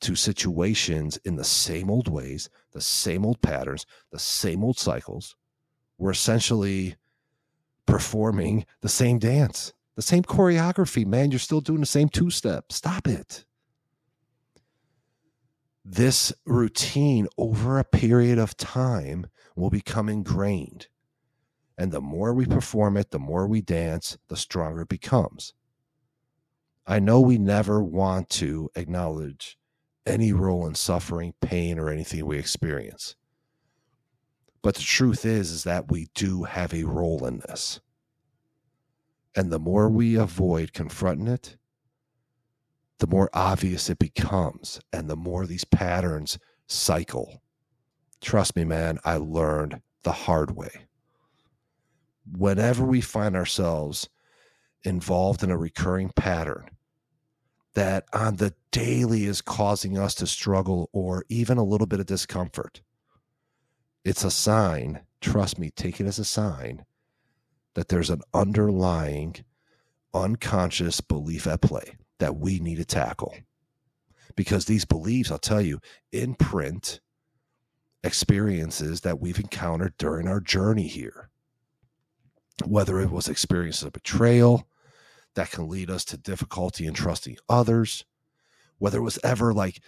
to 0.01 0.15
situations 0.15 1.17
in 1.23 1.35
the 1.35 1.43
same 1.43 1.89
old 1.89 2.07
ways, 2.07 2.49
the 2.73 2.81
same 2.81 3.25
old 3.25 3.41
patterns, 3.41 3.85
the 4.11 4.19
same 4.19 4.63
old 4.63 4.77
cycles, 4.77 5.35
we're 5.97 6.11
essentially 6.11 6.95
performing 7.85 8.65
the 8.81 8.89
same 8.89 9.19
dance, 9.19 9.73
the 9.95 10.01
same 10.01 10.23
choreography. 10.23 11.05
Man, 11.05 11.31
you're 11.31 11.39
still 11.39 11.61
doing 11.61 11.79
the 11.79 11.85
same 11.85 12.09
two 12.09 12.31
step. 12.31 12.71
Stop 12.71 13.07
it. 13.07 13.45
This 15.85 16.33
routine 16.45 17.27
over 17.37 17.77
a 17.77 17.83
period 17.83 18.37
of 18.37 18.57
time 18.57 19.27
will 19.55 19.69
become 19.69 20.09
ingrained. 20.09 20.87
And 21.77 21.91
the 21.91 22.01
more 22.01 22.33
we 22.33 22.45
perform 22.45 22.97
it, 22.97 23.11
the 23.11 23.19
more 23.19 23.47
we 23.47 23.61
dance, 23.61 24.17
the 24.27 24.37
stronger 24.37 24.81
it 24.81 24.89
becomes. 24.89 25.53
I 26.85 26.99
know 26.99 27.19
we 27.19 27.37
never 27.37 27.83
want 27.83 28.29
to 28.31 28.69
acknowledge 28.75 29.57
any 30.05 30.33
role 30.33 30.65
in 30.65 30.75
suffering, 30.75 31.33
pain, 31.41 31.77
or 31.77 31.89
anything 31.89 32.25
we 32.25 32.37
experience. 32.37 33.15
But 34.61 34.75
the 34.75 34.83
truth 34.83 35.25
is, 35.25 35.51
is 35.51 35.63
that 35.63 35.91
we 35.91 36.07
do 36.13 36.43
have 36.43 36.73
a 36.73 36.83
role 36.83 37.25
in 37.25 37.39
this. 37.39 37.79
And 39.35 39.51
the 39.51 39.59
more 39.59 39.89
we 39.89 40.15
avoid 40.15 40.73
confronting 40.73 41.27
it, 41.27 41.57
the 42.99 43.07
more 43.07 43.29
obvious 43.33 43.89
it 43.89 43.97
becomes 43.97 44.79
and 44.93 45.09
the 45.09 45.15
more 45.15 45.47
these 45.47 45.63
patterns 45.63 46.37
cycle. 46.67 47.41
Trust 48.21 48.55
me, 48.55 48.63
man, 48.63 48.99
I 49.03 49.17
learned 49.17 49.81
the 50.03 50.11
hard 50.11 50.55
way. 50.55 50.85
Whenever 52.31 52.85
we 52.85 53.01
find 53.01 53.35
ourselves 53.35 54.07
involved 54.83 55.41
in 55.41 55.49
a 55.49 55.57
recurring 55.57 56.11
pattern 56.15 56.69
that 57.73 58.05
on 58.13 58.35
the 58.35 58.53
daily 58.71 59.25
is 59.25 59.41
causing 59.41 59.97
us 59.97 60.15
to 60.15 60.27
struggle 60.27 60.89
or 60.91 61.25
even 61.29 61.57
a 61.57 61.63
little 61.63 61.87
bit 61.87 61.99
of 61.99 62.05
discomfort, 62.05 62.81
it's 64.03 64.23
a 64.23 64.31
sign, 64.31 65.01
trust 65.21 65.59
me, 65.59 65.69
take 65.69 65.99
it 65.99 66.07
as 66.07 66.19
a 66.19 66.25
sign 66.25 66.85
that 67.73 67.87
there's 67.87 68.09
an 68.09 68.21
underlying 68.33 69.35
unconscious 70.13 70.99
belief 71.01 71.47
at 71.47 71.61
play 71.61 71.95
that 72.19 72.35
we 72.35 72.59
need 72.59 72.75
to 72.75 72.85
tackle. 72.85 73.33
Because 74.35 74.65
these 74.65 74.85
beliefs, 74.85 75.31
I'll 75.31 75.37
tell 75.37 75.61
you, 75.61 75.79
imprint 76.11 76.99
experiences 78.03 79.01
that 79.01 79.19
we've 79.19 79.39
encountered 79.39 79.97
during 79.97 80.27
our 80.27 80.39
journey 80.39 80.87
here. 80.87 81.29
Whether 82.65 82.99
it 82.99 83.11
was 83.11 83.27
experiences 83.27 83.83
of 83.83 83.93
betrayal 83.93 84.67
that 85.35 85.51
can 85.51 85.67
lead 85.67 85.89
us 85.89 86.05
to 86.05 86.17
difficulty 86.17 86.85
in 86.85 86.93
trusting 86.93 87.37
others, 87.47 88.05
whether 88.77 88.97
it 88.97 89.03
was 89.03 89.19
ever 89.23 89.53
like 89.53 89.81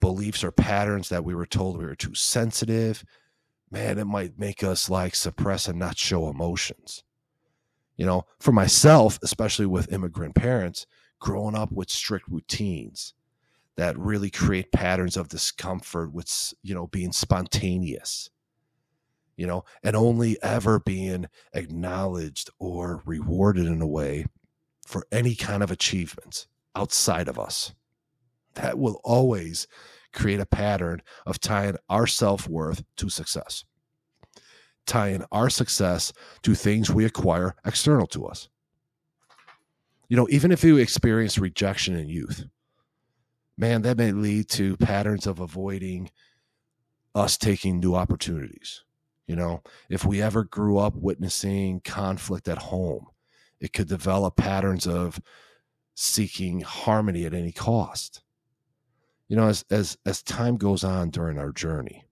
beliefs 0.00 0.44
or 0.44 0.52
patterns 0.52 1.08
that 1.08 1.24
we 1.24 1.34
were 1.34 1.46
told 1.46 1.78
we 1.78 1.84
were 1.84 1.94
too 1.94 2.14
sensitive, 2.14 3.04
man, 3.70 3.98
it 3.98 4.04
might 4.04 4.38
make 4.38 4.62
us 4.62 4.90
like 4.90 5.14
suppress 5.14 5.68
and 5.68 5.78
not 5.78 5.98
show 5.98 6.28
emotions. 6.28 7.02
You 7.96 8.04
know, 8.04 8.26
for 8.38 8.52
myself, 8.52 9.18
especially 9.22 9.66
with 9.66 9.92
immigrant 9.92 10.34
parents, 10.34 10.86
growing 11.18 11.54
up 11.54 11.72
with 11.72 11.90
strict 11.90 12.28
routines 12.28 13.14
that 13.76 13.98
really 13.98 14.30
create 14.30 14.72
patterns 14.72 15.16
of 15.16 15.28
discomfort 15.28 16.12
with, 16.12 16.54
you 16.62 16.74
know, 16.74 16.86
being 16.88 17.12
spontaneous, 17.12 18.28
you 19.36 19.46
know, 19.46 19.64
and 19.82 19.96
only 19.96 20.36
ever 20.42 20.78
being 20.80 21.26
acknowledged 21.54 22.50
or 22.58 23.02
rewarded 23.06 23.66
in 23.66 23.80
a 23.80 23.86
way 23.86 24.26
for 24.86 25.06
any 25.12 25.34
kind 25.34 25.62
of 25.62 25.70
achievements 25.70 26.46
outside 26.74 27.28
of 27.28 27.38
us. 27.38 27.74
That 28.54 28.78
will 28.78 29.00
always 29.04 29.66
create 30.14 30.40
a 30.40 30.46
pattern 30.46 31.02
of 31.26 31.40
tying 31.40 31.76
our 31.88 32.06
self 32.06 32.48
worth 32.48 32.82
to 32.96 33.10
success, 33.10 33.64
tying 34.86 35.24
our 35.30 35.50
success 35.50 36.12
to 36.42 36.54
things 36.54 36.90
we 36.90 37.04
acquire 37.04 37.54
external 37.66 38.06
to 38.08 38.26
us. 38.26 38.48
You 40.08 40.16
know, 40.16 40.28
even 40.30 40.52
if 40.52 40.64
you 40.64 40.78
experience 40.78 41.36
rejection 41.36 41.96
in 41.96 42.08
youth, 42.08 42.44
man, 43.58 43.82
that 43.82 43.98
may 43.98 44.12
lead 44.12 44.48
to 44.50 44.76
patterns 44.76 45.26
of 45.26 45.40
avoiding 45.40 46.10
us 47.14 47.36
taking 47.36 47.80
new 47.80 47.94
opportunities. 47.94 48.84
You 49.26 49.34
know, 49.34 49.62
if 49.90 50.04
we 50.04 50.22
ever 50.22 50.44
grew 50.44 50.78
up 50.78 50.94
witnessing 50.94 51.80
conflict 51.80 52.46
at 52.46 52.58
home, 52.58 53.06
it 53.60 53.72
could 53.72 53.88
develop 53.88 54.36
patterns 54.36 54.86
of 54.86 55.20
seeking 55.94 56.60
harmony 56.60 57.24
at 57.24 57.34
any 57.34 57.52
cost. 57.52 58.22
You 59.28 59.36
know 59.36 59.48
as 59.48 59.64
as 59.70 59.96
as 60.06 60.22
time 60.22 60.56
goes 60.56 60.84
on 60.84 61.10
during 61.10 61.38
our 61.38 61.50
journey 61.50 62.04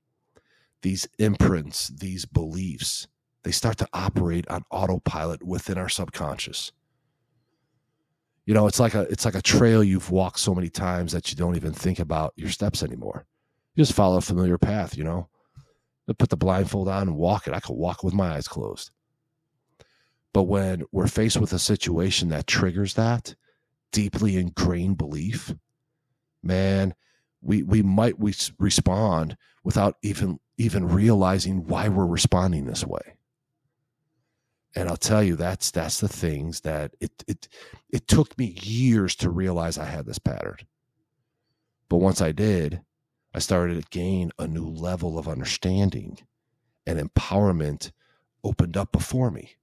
these 0.82 1.06
imprints 1.18 1.88
these 1.88 2.26
beliefs 2.26 3.06
they 3.42 3.52
start 3.52 3.78
to 3.78 3.88
operate 3.92 4.46
on 4.48 4.64
autopilot 4.70 5.42
within 5.42 5.78
our 5.78 5.88
subconscious. 5.88 6.72
You 8.46 8.54
know 8.54 8.66
it's 8.66 8.80
like 8.80 8.94
a 8.94 9.02
it's 9.02 9.24
like 9.24 9.36
a 9.36 9.42
trail 9.42 9.84
you've 9.84 10.10
walked 10.10 10.40
so 10.40 10.54
many 10.54 10.70
times 10.70 11.12
that 11.12 11.30
you 11.30 11.36
don't 11.36 11.56
even 11.56 11.72
think 11.72 12.00
about 12.00 12.32
your 12.36 12.50
steps 12.50 12.82
anymore. 12.82 13.26
You 13.74 13.82
just 13.82 13.92
follow 13.92 14.16
a 14.16 14.22
familiar 14.22 14.58
path 14.58 14.96
you 14.96 15.04
know? 15.04 15.28
Put 16.18 16.28
the 16.28 16.36
blindfold 16.36 16.88
on 16.88 17.08
and 17.08 17.16
walk 17.16 17.46
it. 17.46 17.54
I 17.54 17.60
could 17.60 17.76
walk 17.76 18.02
with 18.02 18.12
my 18.12 18.34
eyes 18.34 18.48
closed 18.48 18.90
but 20.34 20.42
when 20.42 20.84
we're 20.92 21.06
faced 21.06 21.38
with 21.38 21.54
a 21.54 21.58
situation 21.58 22.28
that 22.28 22.46
triggers 22.46 22.94
that 22.94 23.34
deeply 23.92 24.36
ingrained 24.36 24.98
belief 24.98 25.54
man 26.42 26.94
we 27.44 27.62
we 27.62 27.82
might 27.82 28.18
we 28.18 28.34
respond 28.58 29.36
without 29.62 29.96
even 30.02 30.40
even 30.56 30.88
realizing 30.88 31.66
why 31.66 31.88
we're 31.88 32.06
responding 32.06 32.66
this 32.66 32.84
way. 32.84 33.16
And 34.74 34.88
i'll 34.88 34.96
tell 34.96 35.22
you 35.22 35.36
that's 35.36 35.70
that's 35.70 36.00
the 36.00 36.08
things 36.08 36.62
that 36.62 36.92
it 37.00 37.12
it 37.28 37.48
it 37.90 38.08
took 38.08 38.36
me 38.38 38.56
years 38.62 39.14
to 39.16 39.30
realize 39.30 39.78
i 39.78 39.84
had 39.84 40.06
this 40.06 40.18
pattern. 40.18 40.56
But 41.88 41.98
once 41.98 42.20
i 42.20 42.32
did 42.32 42.80
i 43.34 43.38
started 43.38 43.80
to 43.82 43.88
gain 43.90 44.32
a 44.38 44.48
new 44.48 44.66
level 44.66 45.18
of 45.18 45.28
understanding 45.28 46.18
and 46.86 46.98
empowerment 46.98 47.92
opened 48.42 48.76
up 48.76 48.90
before 48.90 49.30
me 49.30 49.56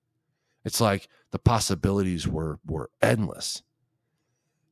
it's 0.63 0.81
like 0.81 1.07
the 1.31 1.39
possibilities 1.39 2.27
were 2.27 2.59
were 2.65 2.89
endless 3.01 3.63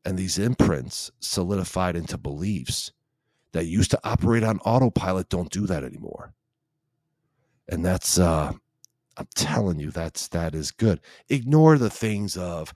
and 0.06 0.18
these 0.18 0.38
imprints 0.38 1.12
solidified 1.20 1.96
into 1.96 2.18
beliefs 2.18 2.92
that 3.52 3.66
used 3.66 3.92
to 3.92 4.00
operate 4.04 4.44
on 4.44 4.60
autopilot 4.60 5.30
don't 5.30 5.52
do 5.52 5.66
that 5.66 5.84
anymore. 5.84 6.34
And 7.68 7.84
that's 7.86 8.20
uh 8.20 8.54
I'm 9.18 9.28
telling 9.36 9.80
you 9.80 9.92
that's 9.92 10.28
that 10.30 10.56
is 10.56 10.72
good. 10.72 11.02
Ignore 11.30 11.78
the 11.78 11.90
things 11.90 12.38
of 12.38 12.74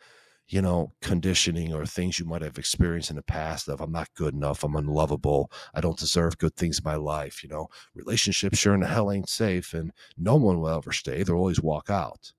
you 0.47 0.61
know, 0.61 0.91
conditioning 1.01 1.73
or 1.73 1.85
things 1.85 2.19
you 2.19 2.25
might 2.25 2.41
have 2.41 2.57
experienced 2.57 3.09
in 3.09 3.15
the 3.15 3.23
past 3.23 3.67
of 3.67 3.81
I'm 3.81 3.91
not 3.91 4.13
good 4.13 4.33
enough, 4.33 4.63
I'm 4.63 4.75
unlovable, 4.75 5.51
I 5.73 5.81
don't 5.81 5.97
deserve 5.97 6.37
good 6.37 6.55
things 6.55 6.79
in 6.79 6.83
my 6.83 6.95
life, 6.95 7.43
you 7.43 7.49
know, 7.49 7.69
relationships 7.95 8.59
sure 8.59 8.73
in 8.73 8.81
the 8.81 8.87
hell 8.87 9.11
ain't 9.11 9.29
safe 9.29 9.73
and 9.73 9.91
no 10.17 10.35
one 10.35 10.59
will 10.59 10.69
ever 10.69 10.91
stay, 10.91 11.23
they'll 11.23 11.37
always 11.37 11.61
walk 11.61 11.89
out. 11.89 12.33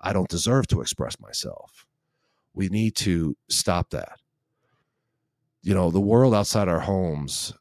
I 0.00 0.12
don't 0.12 0.28
deserve 0.28 0.66
to 0.68 0.80
express 0.80 1.20
myself. 1.20 1.86
We 2.54 2.68
need 2.68 2.96
to 2.96 3.36
stop 3.48 3.90
that. 3.90 4.18
You 5.62 5.74
know, 5.74 5.90
the 5.90 6.00
world 6.00 6.34
outside 6.34 6.68
our 6.68 6.80
homes 6.80 7.52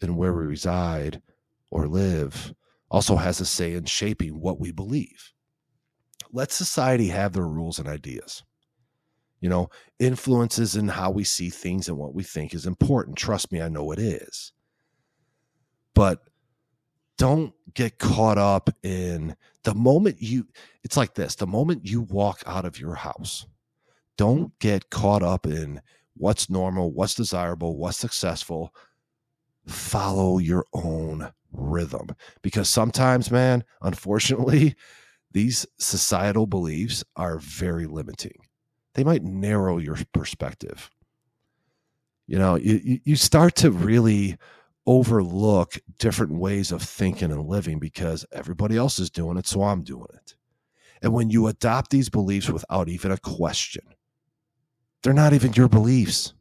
and 0.00 0.16
where 0.16 0.32
we 0.32 0.44
reside 0.44 1.22
or 1.70 1.86
live 1.86 2.52
also 2.90 3.16
has 3.16 3.40
a 3.40 3.46
say 3.46 3.74
in 3.74 3.84
shaping 3.84 4.40
what 4.40 4.60
we 4.60 4.72
believe. 4.72 5.32
Let 6.32 6.50
society 6.50 7.08
have 7.08 7.32
their 7.32 7.46
rules 7.46 7.78
and 7.78 7.88
ideas. 7.88 8.42
You 9.40 9.48
know, 9.48 9.68
influences 9.98 10.74
in 10.74 10.88
how 10.88 11.10
we 11.10 11.22
see 11.22 11.50
things 11.50 11.88
and 11.88 11.98
what 11.98 12.14
we 12.14 12.22
think 12.22 12.54
is 12.54 12.66
important. 12.66 13.16
Trust 13.16 13.52
me, 13.52 13.60
I 13.60 13.68
know 13.68 13.92
it 13.92 13.98
is. 13.98 14.52
But 15.94 16.20
don't 17.18 17.52
get 17.74 17.98
caught 17.98 18.38
up 18.38 18.70
in 18.82 19.36
the 19.62 19.74
moment 19.74 20.16
you, 20.20 20.46
it's 20.82 20.96
like 20.96 21.14
this 21.14 21.34
the 21.36 21.46
moment 21.46 21.86
you 21.86 22.02
walk 22.02 22.42
out 22.46 22.64
of 22.64 22.78
your 22.78 22.94
house, 22.94 23.46
don't 24.16 24.56
get 24.58 24.90
caught 24.90 25.22
up 25.22 25.46
in 25.46 25.80
what's 26.16 26.48
normal, 26.48 26.92
what's 26.92 27.14
desirable, 27.14 27.76
what's 27.76 27.98
successful 27.98 28.74
follow 29.66 30.38
your 30.38 30.66
own 30.72 31.32
rhythm 31.52 32.08
because 32.42 32.68
sometimes 32.68 33.30
man 33.30 33.64
unfortunately 33.82 34.74
these 35.32 35.66
societal 35.78 36.46
beliefs 36.46 37.02
are 37.16 37.38
very 37.38 37.86
limiting. 37.86 38.38
They 38.94 39.02
might 39.02 39.24
narrow 39.24 39.78
your 39.78 39.98
perspective. 40.12 40.88
You 42.28 42.38
know, 42.38 42.54
you, 42.54 43.00
you 43.04 43.16
start 43.16 43.56
to 43.56 43.72
really 43.72 44.36
overlook 44.86 45.78
different 45.98 46.32
ways 46.32 46.70
of 46.72 46.82
thinking 46.82 47.32
and 47.32 47.46
living 47.46 47.78
because 47.78 48.26
everybody 48.32 48.76
else 48.76 48.98
is 48.98 49.10
doing 49.10 49.36
it, 49.36 49.46
so 49.46 49.62
I'm 49.62 49.82
doing 49.82 50.08
it. 50.14 50.34
And 51.02 51.12
when 51.12 51.30
you 51.30 51.46
adopt 51.46 51.90
these 51.90 52.08
beliefs 52.08 52.48
without 52.48 52.88
even 52.88 53.10
a 53.10 53.18
question, 53.18 53.84
they're 55.02 55.12
not 55.12 55.32
even 55.32 55.52
your 55.52 55.68
beliefs. 55.68 56.32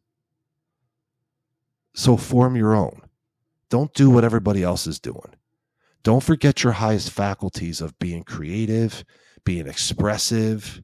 So 1.93 2.17
form 2.17 2.55
your 2.55 2.73
own. 2.73 3.01
Don't 3.69 3.93
do 3.93 4.09
what 4.09 4.23
everybody 4.23 4.63
else 4.63 4.87
is 4.87 4.99
doing. 4.99 5.35
Don't 6.03 6.23
forget 6.23 6.63
your 6.63 6.73
highest 6.73 7.11
faculties 7.11 7.81
of 7.81 7.97
being 7.99 8.23
creative, 8.23 9.03
being 9.45 9.67
expressive. 9.67 10.81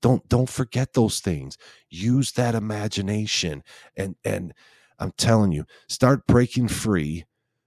Don't 0.00 0.26
don't 0.28 0.48
forget 0.48 0.92
those 0.94 1.20
things. 1.20 1.58
Use 1.90 2.32
that 2.32 2.54
imagination 2.54 3.62
and 3.96 4.16
and 4.24 4.54
I'm 4.98 5.12
telling 5.16 5.52
you, 5.52 5.64
start 5.88 6.26
breaking 6.26 6.68
free 6.68 7.24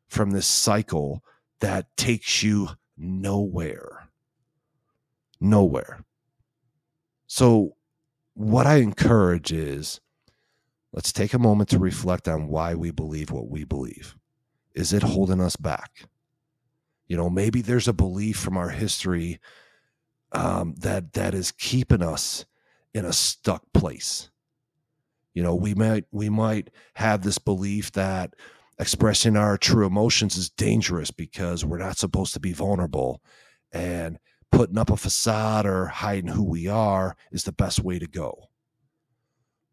from 0.08 0.32
this 0.32 0.48
cycle 0.48 1.24
that 1.60 1.96
takes 1.96 2.44
you 2.44 2.70
nowhere. 2.98 4.10
Nowhere. 5.39 6.04
So 7.28 7.76
what 8.34 8.67
I 8.67 8.78
encourage 8.78 9.52
is 9.52 10.02
let's 10.91 11.13
take 11.13 11.34
a 11.34 11.39
moment 11.39 11.70
to 11.70 11.80
reflect 11.80 12.28
on 12.28 12.48
why 12.48 12.76
we 12.76 12.91
believe 12.91 13.32
what 13.32 13.50
we 13.50 13.63
believe. 13.63 14.15
Is 14.74 14.94
it 14.94 15.04
holding 15.04 15.41
us 15.41 15.56
back? 15.56 16.08
You 17.08 17.17
know, 17.17 17.30
maybe 17.30 17.62
there's 17.62 17.88
a 17.88 17.94
belief 17.94 18.38
from 18.38 18.58
our 18.58 18.70
history 18.70 19.39
um, 20.32 20.76
that 20.78 21.13
that 21.13 21.34
is 21.34 21.52
keeping 21.52 22.02
us 22.02 22.46
in 22.94 23.06
a 23.06 23.13
stuck 23.13 23.63
place. 23.74 24.30
You 25.34 25.44
know, 25.44 25.56
we 25.56 25.74
might 25.74 26.06
we 26.12 26.30
might 26.30 26.70
have 26.96 27.24
this 27.24 27.38
belief 27.38 27.91
that 27.94 28.34
expressing 28.80 29.38
our 29.38 29.58
true 29.58 29.86
emotions 29.86 30.38
is 30.38 30.50
dangerous 30.50 31.12
because 31.12 31.63
we're 31.63 31.78
not 31.78 31.98
supposed 31.98 32.34
to 32.34 32.39
be 32.39 32.52
vulnerable 32.52 33.22
and 33.72 34.17
putting 34.52 34.78
up 34.78 34.89
a 34.89 34.98
facade 34.98 35.65
or 35.65 35.86
hiding 35.86 36.30
who 36.30 36.44
we 36.44 36.67
are 36.67 37.15
is 37.32 37.44
the 37.44 37.52
best 37.54 37.84
way 37.84 38.00
to 38.00 38.08
go. 38.08 38.50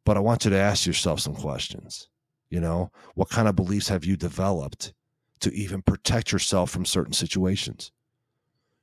But 0.04 0.16
I 0.16 0.20
want 0.20 0.44
you 0.44 0.50
to 0.50 0.56
ask 0.56 0.86
yourself 0.86 1.20
some 1.20 1.34
questions. 1.34 2.08
You 2.50 2.60
know, 2.60 2.90
what 3.14 3.28
kind 3.28 3.48
of 3.48 3.56
beliefs 3.56 3.88
have 3.88 4.04
you 4.04 4.16
developed 4.16 4.94
to 5.40 5.52
even 5.52 5.82
protect 5.82 6.32
yourself 6.32 6.70
from 6.70 6.84
certain 6.84 7.12
situations? 7.12 7.92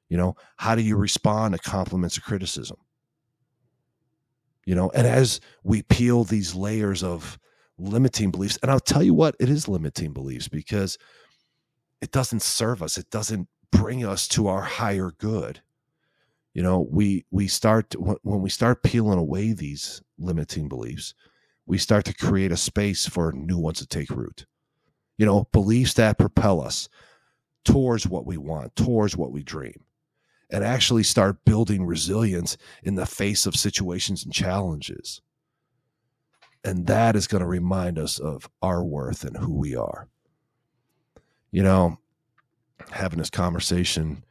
You 0.10 0.18
know, 0.18 0.36
how 0.58 0.76
do 0.76 0.84
you 0.84 0.98
respond 0.98 1.54
to 1.54 1.60
compliments 1.60 2.18
or 2.18 2.22
criticism? 2.22 2.78
You 4.66 4.76
know, 4.76 4.90
and 4.94 5.06
as 5.06 5.40
we 5.64 5.84
peel 5.84 6.24
these 6.24 6.56
layers 6.56 7.04
of 7.04 7.38
limiting 7.78 8.32
beliefs, 8.32 8.58
and 8.62 8.72
I'll 8.72 8.80
tell 8.80 9.04
you 9.04 9.14
what, 9.14 9.36
it 9.40 9.50
is 9.50 9.68
limiting 9.68 10.12
beliefs 10.14 10.48
because 10.48 10.98
it 12.02 12.12
doesn't 12.12 12.42
serve 12.42 12.82
us, 12.82 12.98
it 12.98 13.10
doesn't 13.10 13.48
bring 13.72 14.06
us 14.06 14.28
to 14.30 14.48
our 14.48 14.62
higher 14.62 15.12
good. 15.18 15.62
You 16.54 16.64
know 16.64 16.88
we 16.90 17.26
we 17.32 17.48
start 17.50 17.94
when 18.00 18.42
we 18.42 18.50
start 18.50 18.82
peeling 18.82 19.20
away 19.20 19.52
these 19.52 20.02
limiting 20.18 20.70
beliefs 20.70 21.14
we 21.66 21.78
start 21.78 22.06
to 22.06 22.14
create 22.14 22.52
a 22.52 22.58
space 22.58 23.08
for 23.08 23.32
new 23.34 23.58
ones 23.58 23.80
to 23.80 23.88
take 23.88 24.10
root. 24.10 24.46
You 25.18 25.26
know 25.26 25.48
beliefs 25.52 25.94
that 25.96 26.18
propel 26.18 26.62
us 26.62 26.88
towards 27.66 28.08
what 28.08 28.26
we 28.26 28.38
want 28.38 28.76
towards 28.76 29.18
what 29.18 29.32
we 29.32 29.44
dream 29.44 29.85
and 30.50 30.64
actually 30.64 31.04
start 31.04 31.44
building 31.46 31.86
resilience 31.86 32.58
in 32.84 32.96
the 32.96 33.06
face 33.06 33.46
of 33.46 33.56
situations 33.56 34.24
and 34.24 34.34
challenges 34.34 35.22
and 36.64 36.88
that 36.88 37.16
is 37.16 37.28
going 37.28 37.42
to 37.42 37.48
remind 37.48 38.00
us 38.00 38.20
of 38.20 38.50
our 38.62 38.84
worth 38.84 39.24
and 39.24 39.38
who 39.38 39.54
we 39.54 39.76
are 39.76 40.08
you 41.52 41.64
know 41.64 41.98
having 42.92 43.20
this 43.20 43.30
conversation 43.30 44.24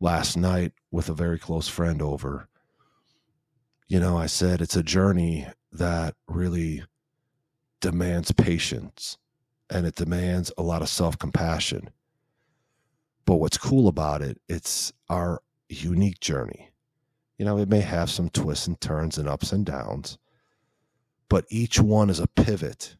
last 0.00 0.36
night 0.36 0.72
with 0.90 1.08
a 1.08 1.14
very 1.14 1.38
close 1.38 1.68
friend 1.68 2.00
over. 2.02 2.48
You 3.88 4.00
know, 4.00 4.16
I 4.16 4.26
said 4.26 4.60
it's 4.60 4.76
a 4.76 4.82
journey 4.82 5.46
that 5.72 6.14
really 6.26 6.84
demands 7.80 8.32
patience 8.32 9.18
and 9.70 9.86
it 9.86 9.96
demands 9.96 10.52
a 10.56 10.62
lot 10.62 10.82
of 10.82 10.88
self 10.88 11.18
compassion. 11.18 11.90
But 13.28 13.40
what's 13.40 13.58
cool 13.58 13.88
about 13.88 14.22
it, 14.22 14.40
it's 14.48 14.90
our 15.10 15.42
unique 15.68 16.18
journey. 16.18 16.70
You 17.36 17.44
know, 17.44 17.58
it 17.58 17.68
may 17.68 17.80
have 17.80 18.08
some 18.08 18.30
twists 18.30 18.66
and 18.66 18.80
turns 18.80 19.18
and 19.18 19.28
ups 19.28 19.52
and 19.52 19.66
downs, 19.66 20.16
but 21.28 21.44
each 21.50 21.78
one 21.78 22.08
is 22.08 22.20
a 22.20 22.26
pivot 22.26 22.96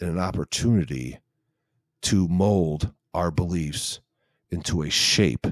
and 0.00 0.10
an 0.10 0.18
opportunity 0.18 1.20
to 2.00 2.26
mold 2.26 2.92
our 3.14 3.30
beliefs 3.30 4.00
into 4.50 4.82
a 4.82 4.90
shape 4.90 5.46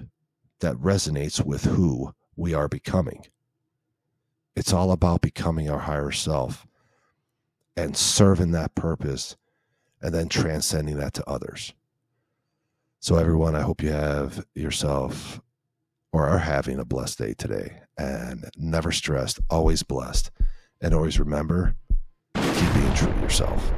that 0.59 0.75
resonates 0.75 1.47
with 1.47 1.67
who 1.67 2.13
we 2.35 2.53
are 2.53 2.67
becoming. 2.67 3.27
It's 4.57 4.73
all 4.73 4.91
about 4.91 5.21
becoming 5.21 5.71
our 5.71 5.79
higher 5.79 6.11
self 6.11 6.67
and 7.77 7.97
serving 7.97 8.51
that 8.51 8.75
purpose 8.75 9.37
and 10.03 10.13
then 10.13 10.29
transcending 10.29 10.99
that 10.99 11.15
to 11.15 11.31
others. 11.31 11.75
So, 13.03 13.17
everyone, 13.17 13.57
I 13.57 13.63
hope 13.63 13.83
you 13.83 13.93
have 13.93 14.45
yourself 14.55 15.41
or 16.13 16.29
are 16.29 16.39
having 16.39 16.79
a 16.79 16.85
blessed 16.85 17.17
day 17.17 17.33
today 17.33 17.81
and 17.97 18.45
never 18.59 18.93
stressed, 18.93 19.41
always 19.49 19.83
blessed. 19.83 20.31
And 20.83 20.93
always 20.93 21.19
remember 21.19 21.77
keep 22.35 22.75
being 22.75 22.95
true 22.95 23.11
to 23.11 23.21
yourself. 23.21 23.73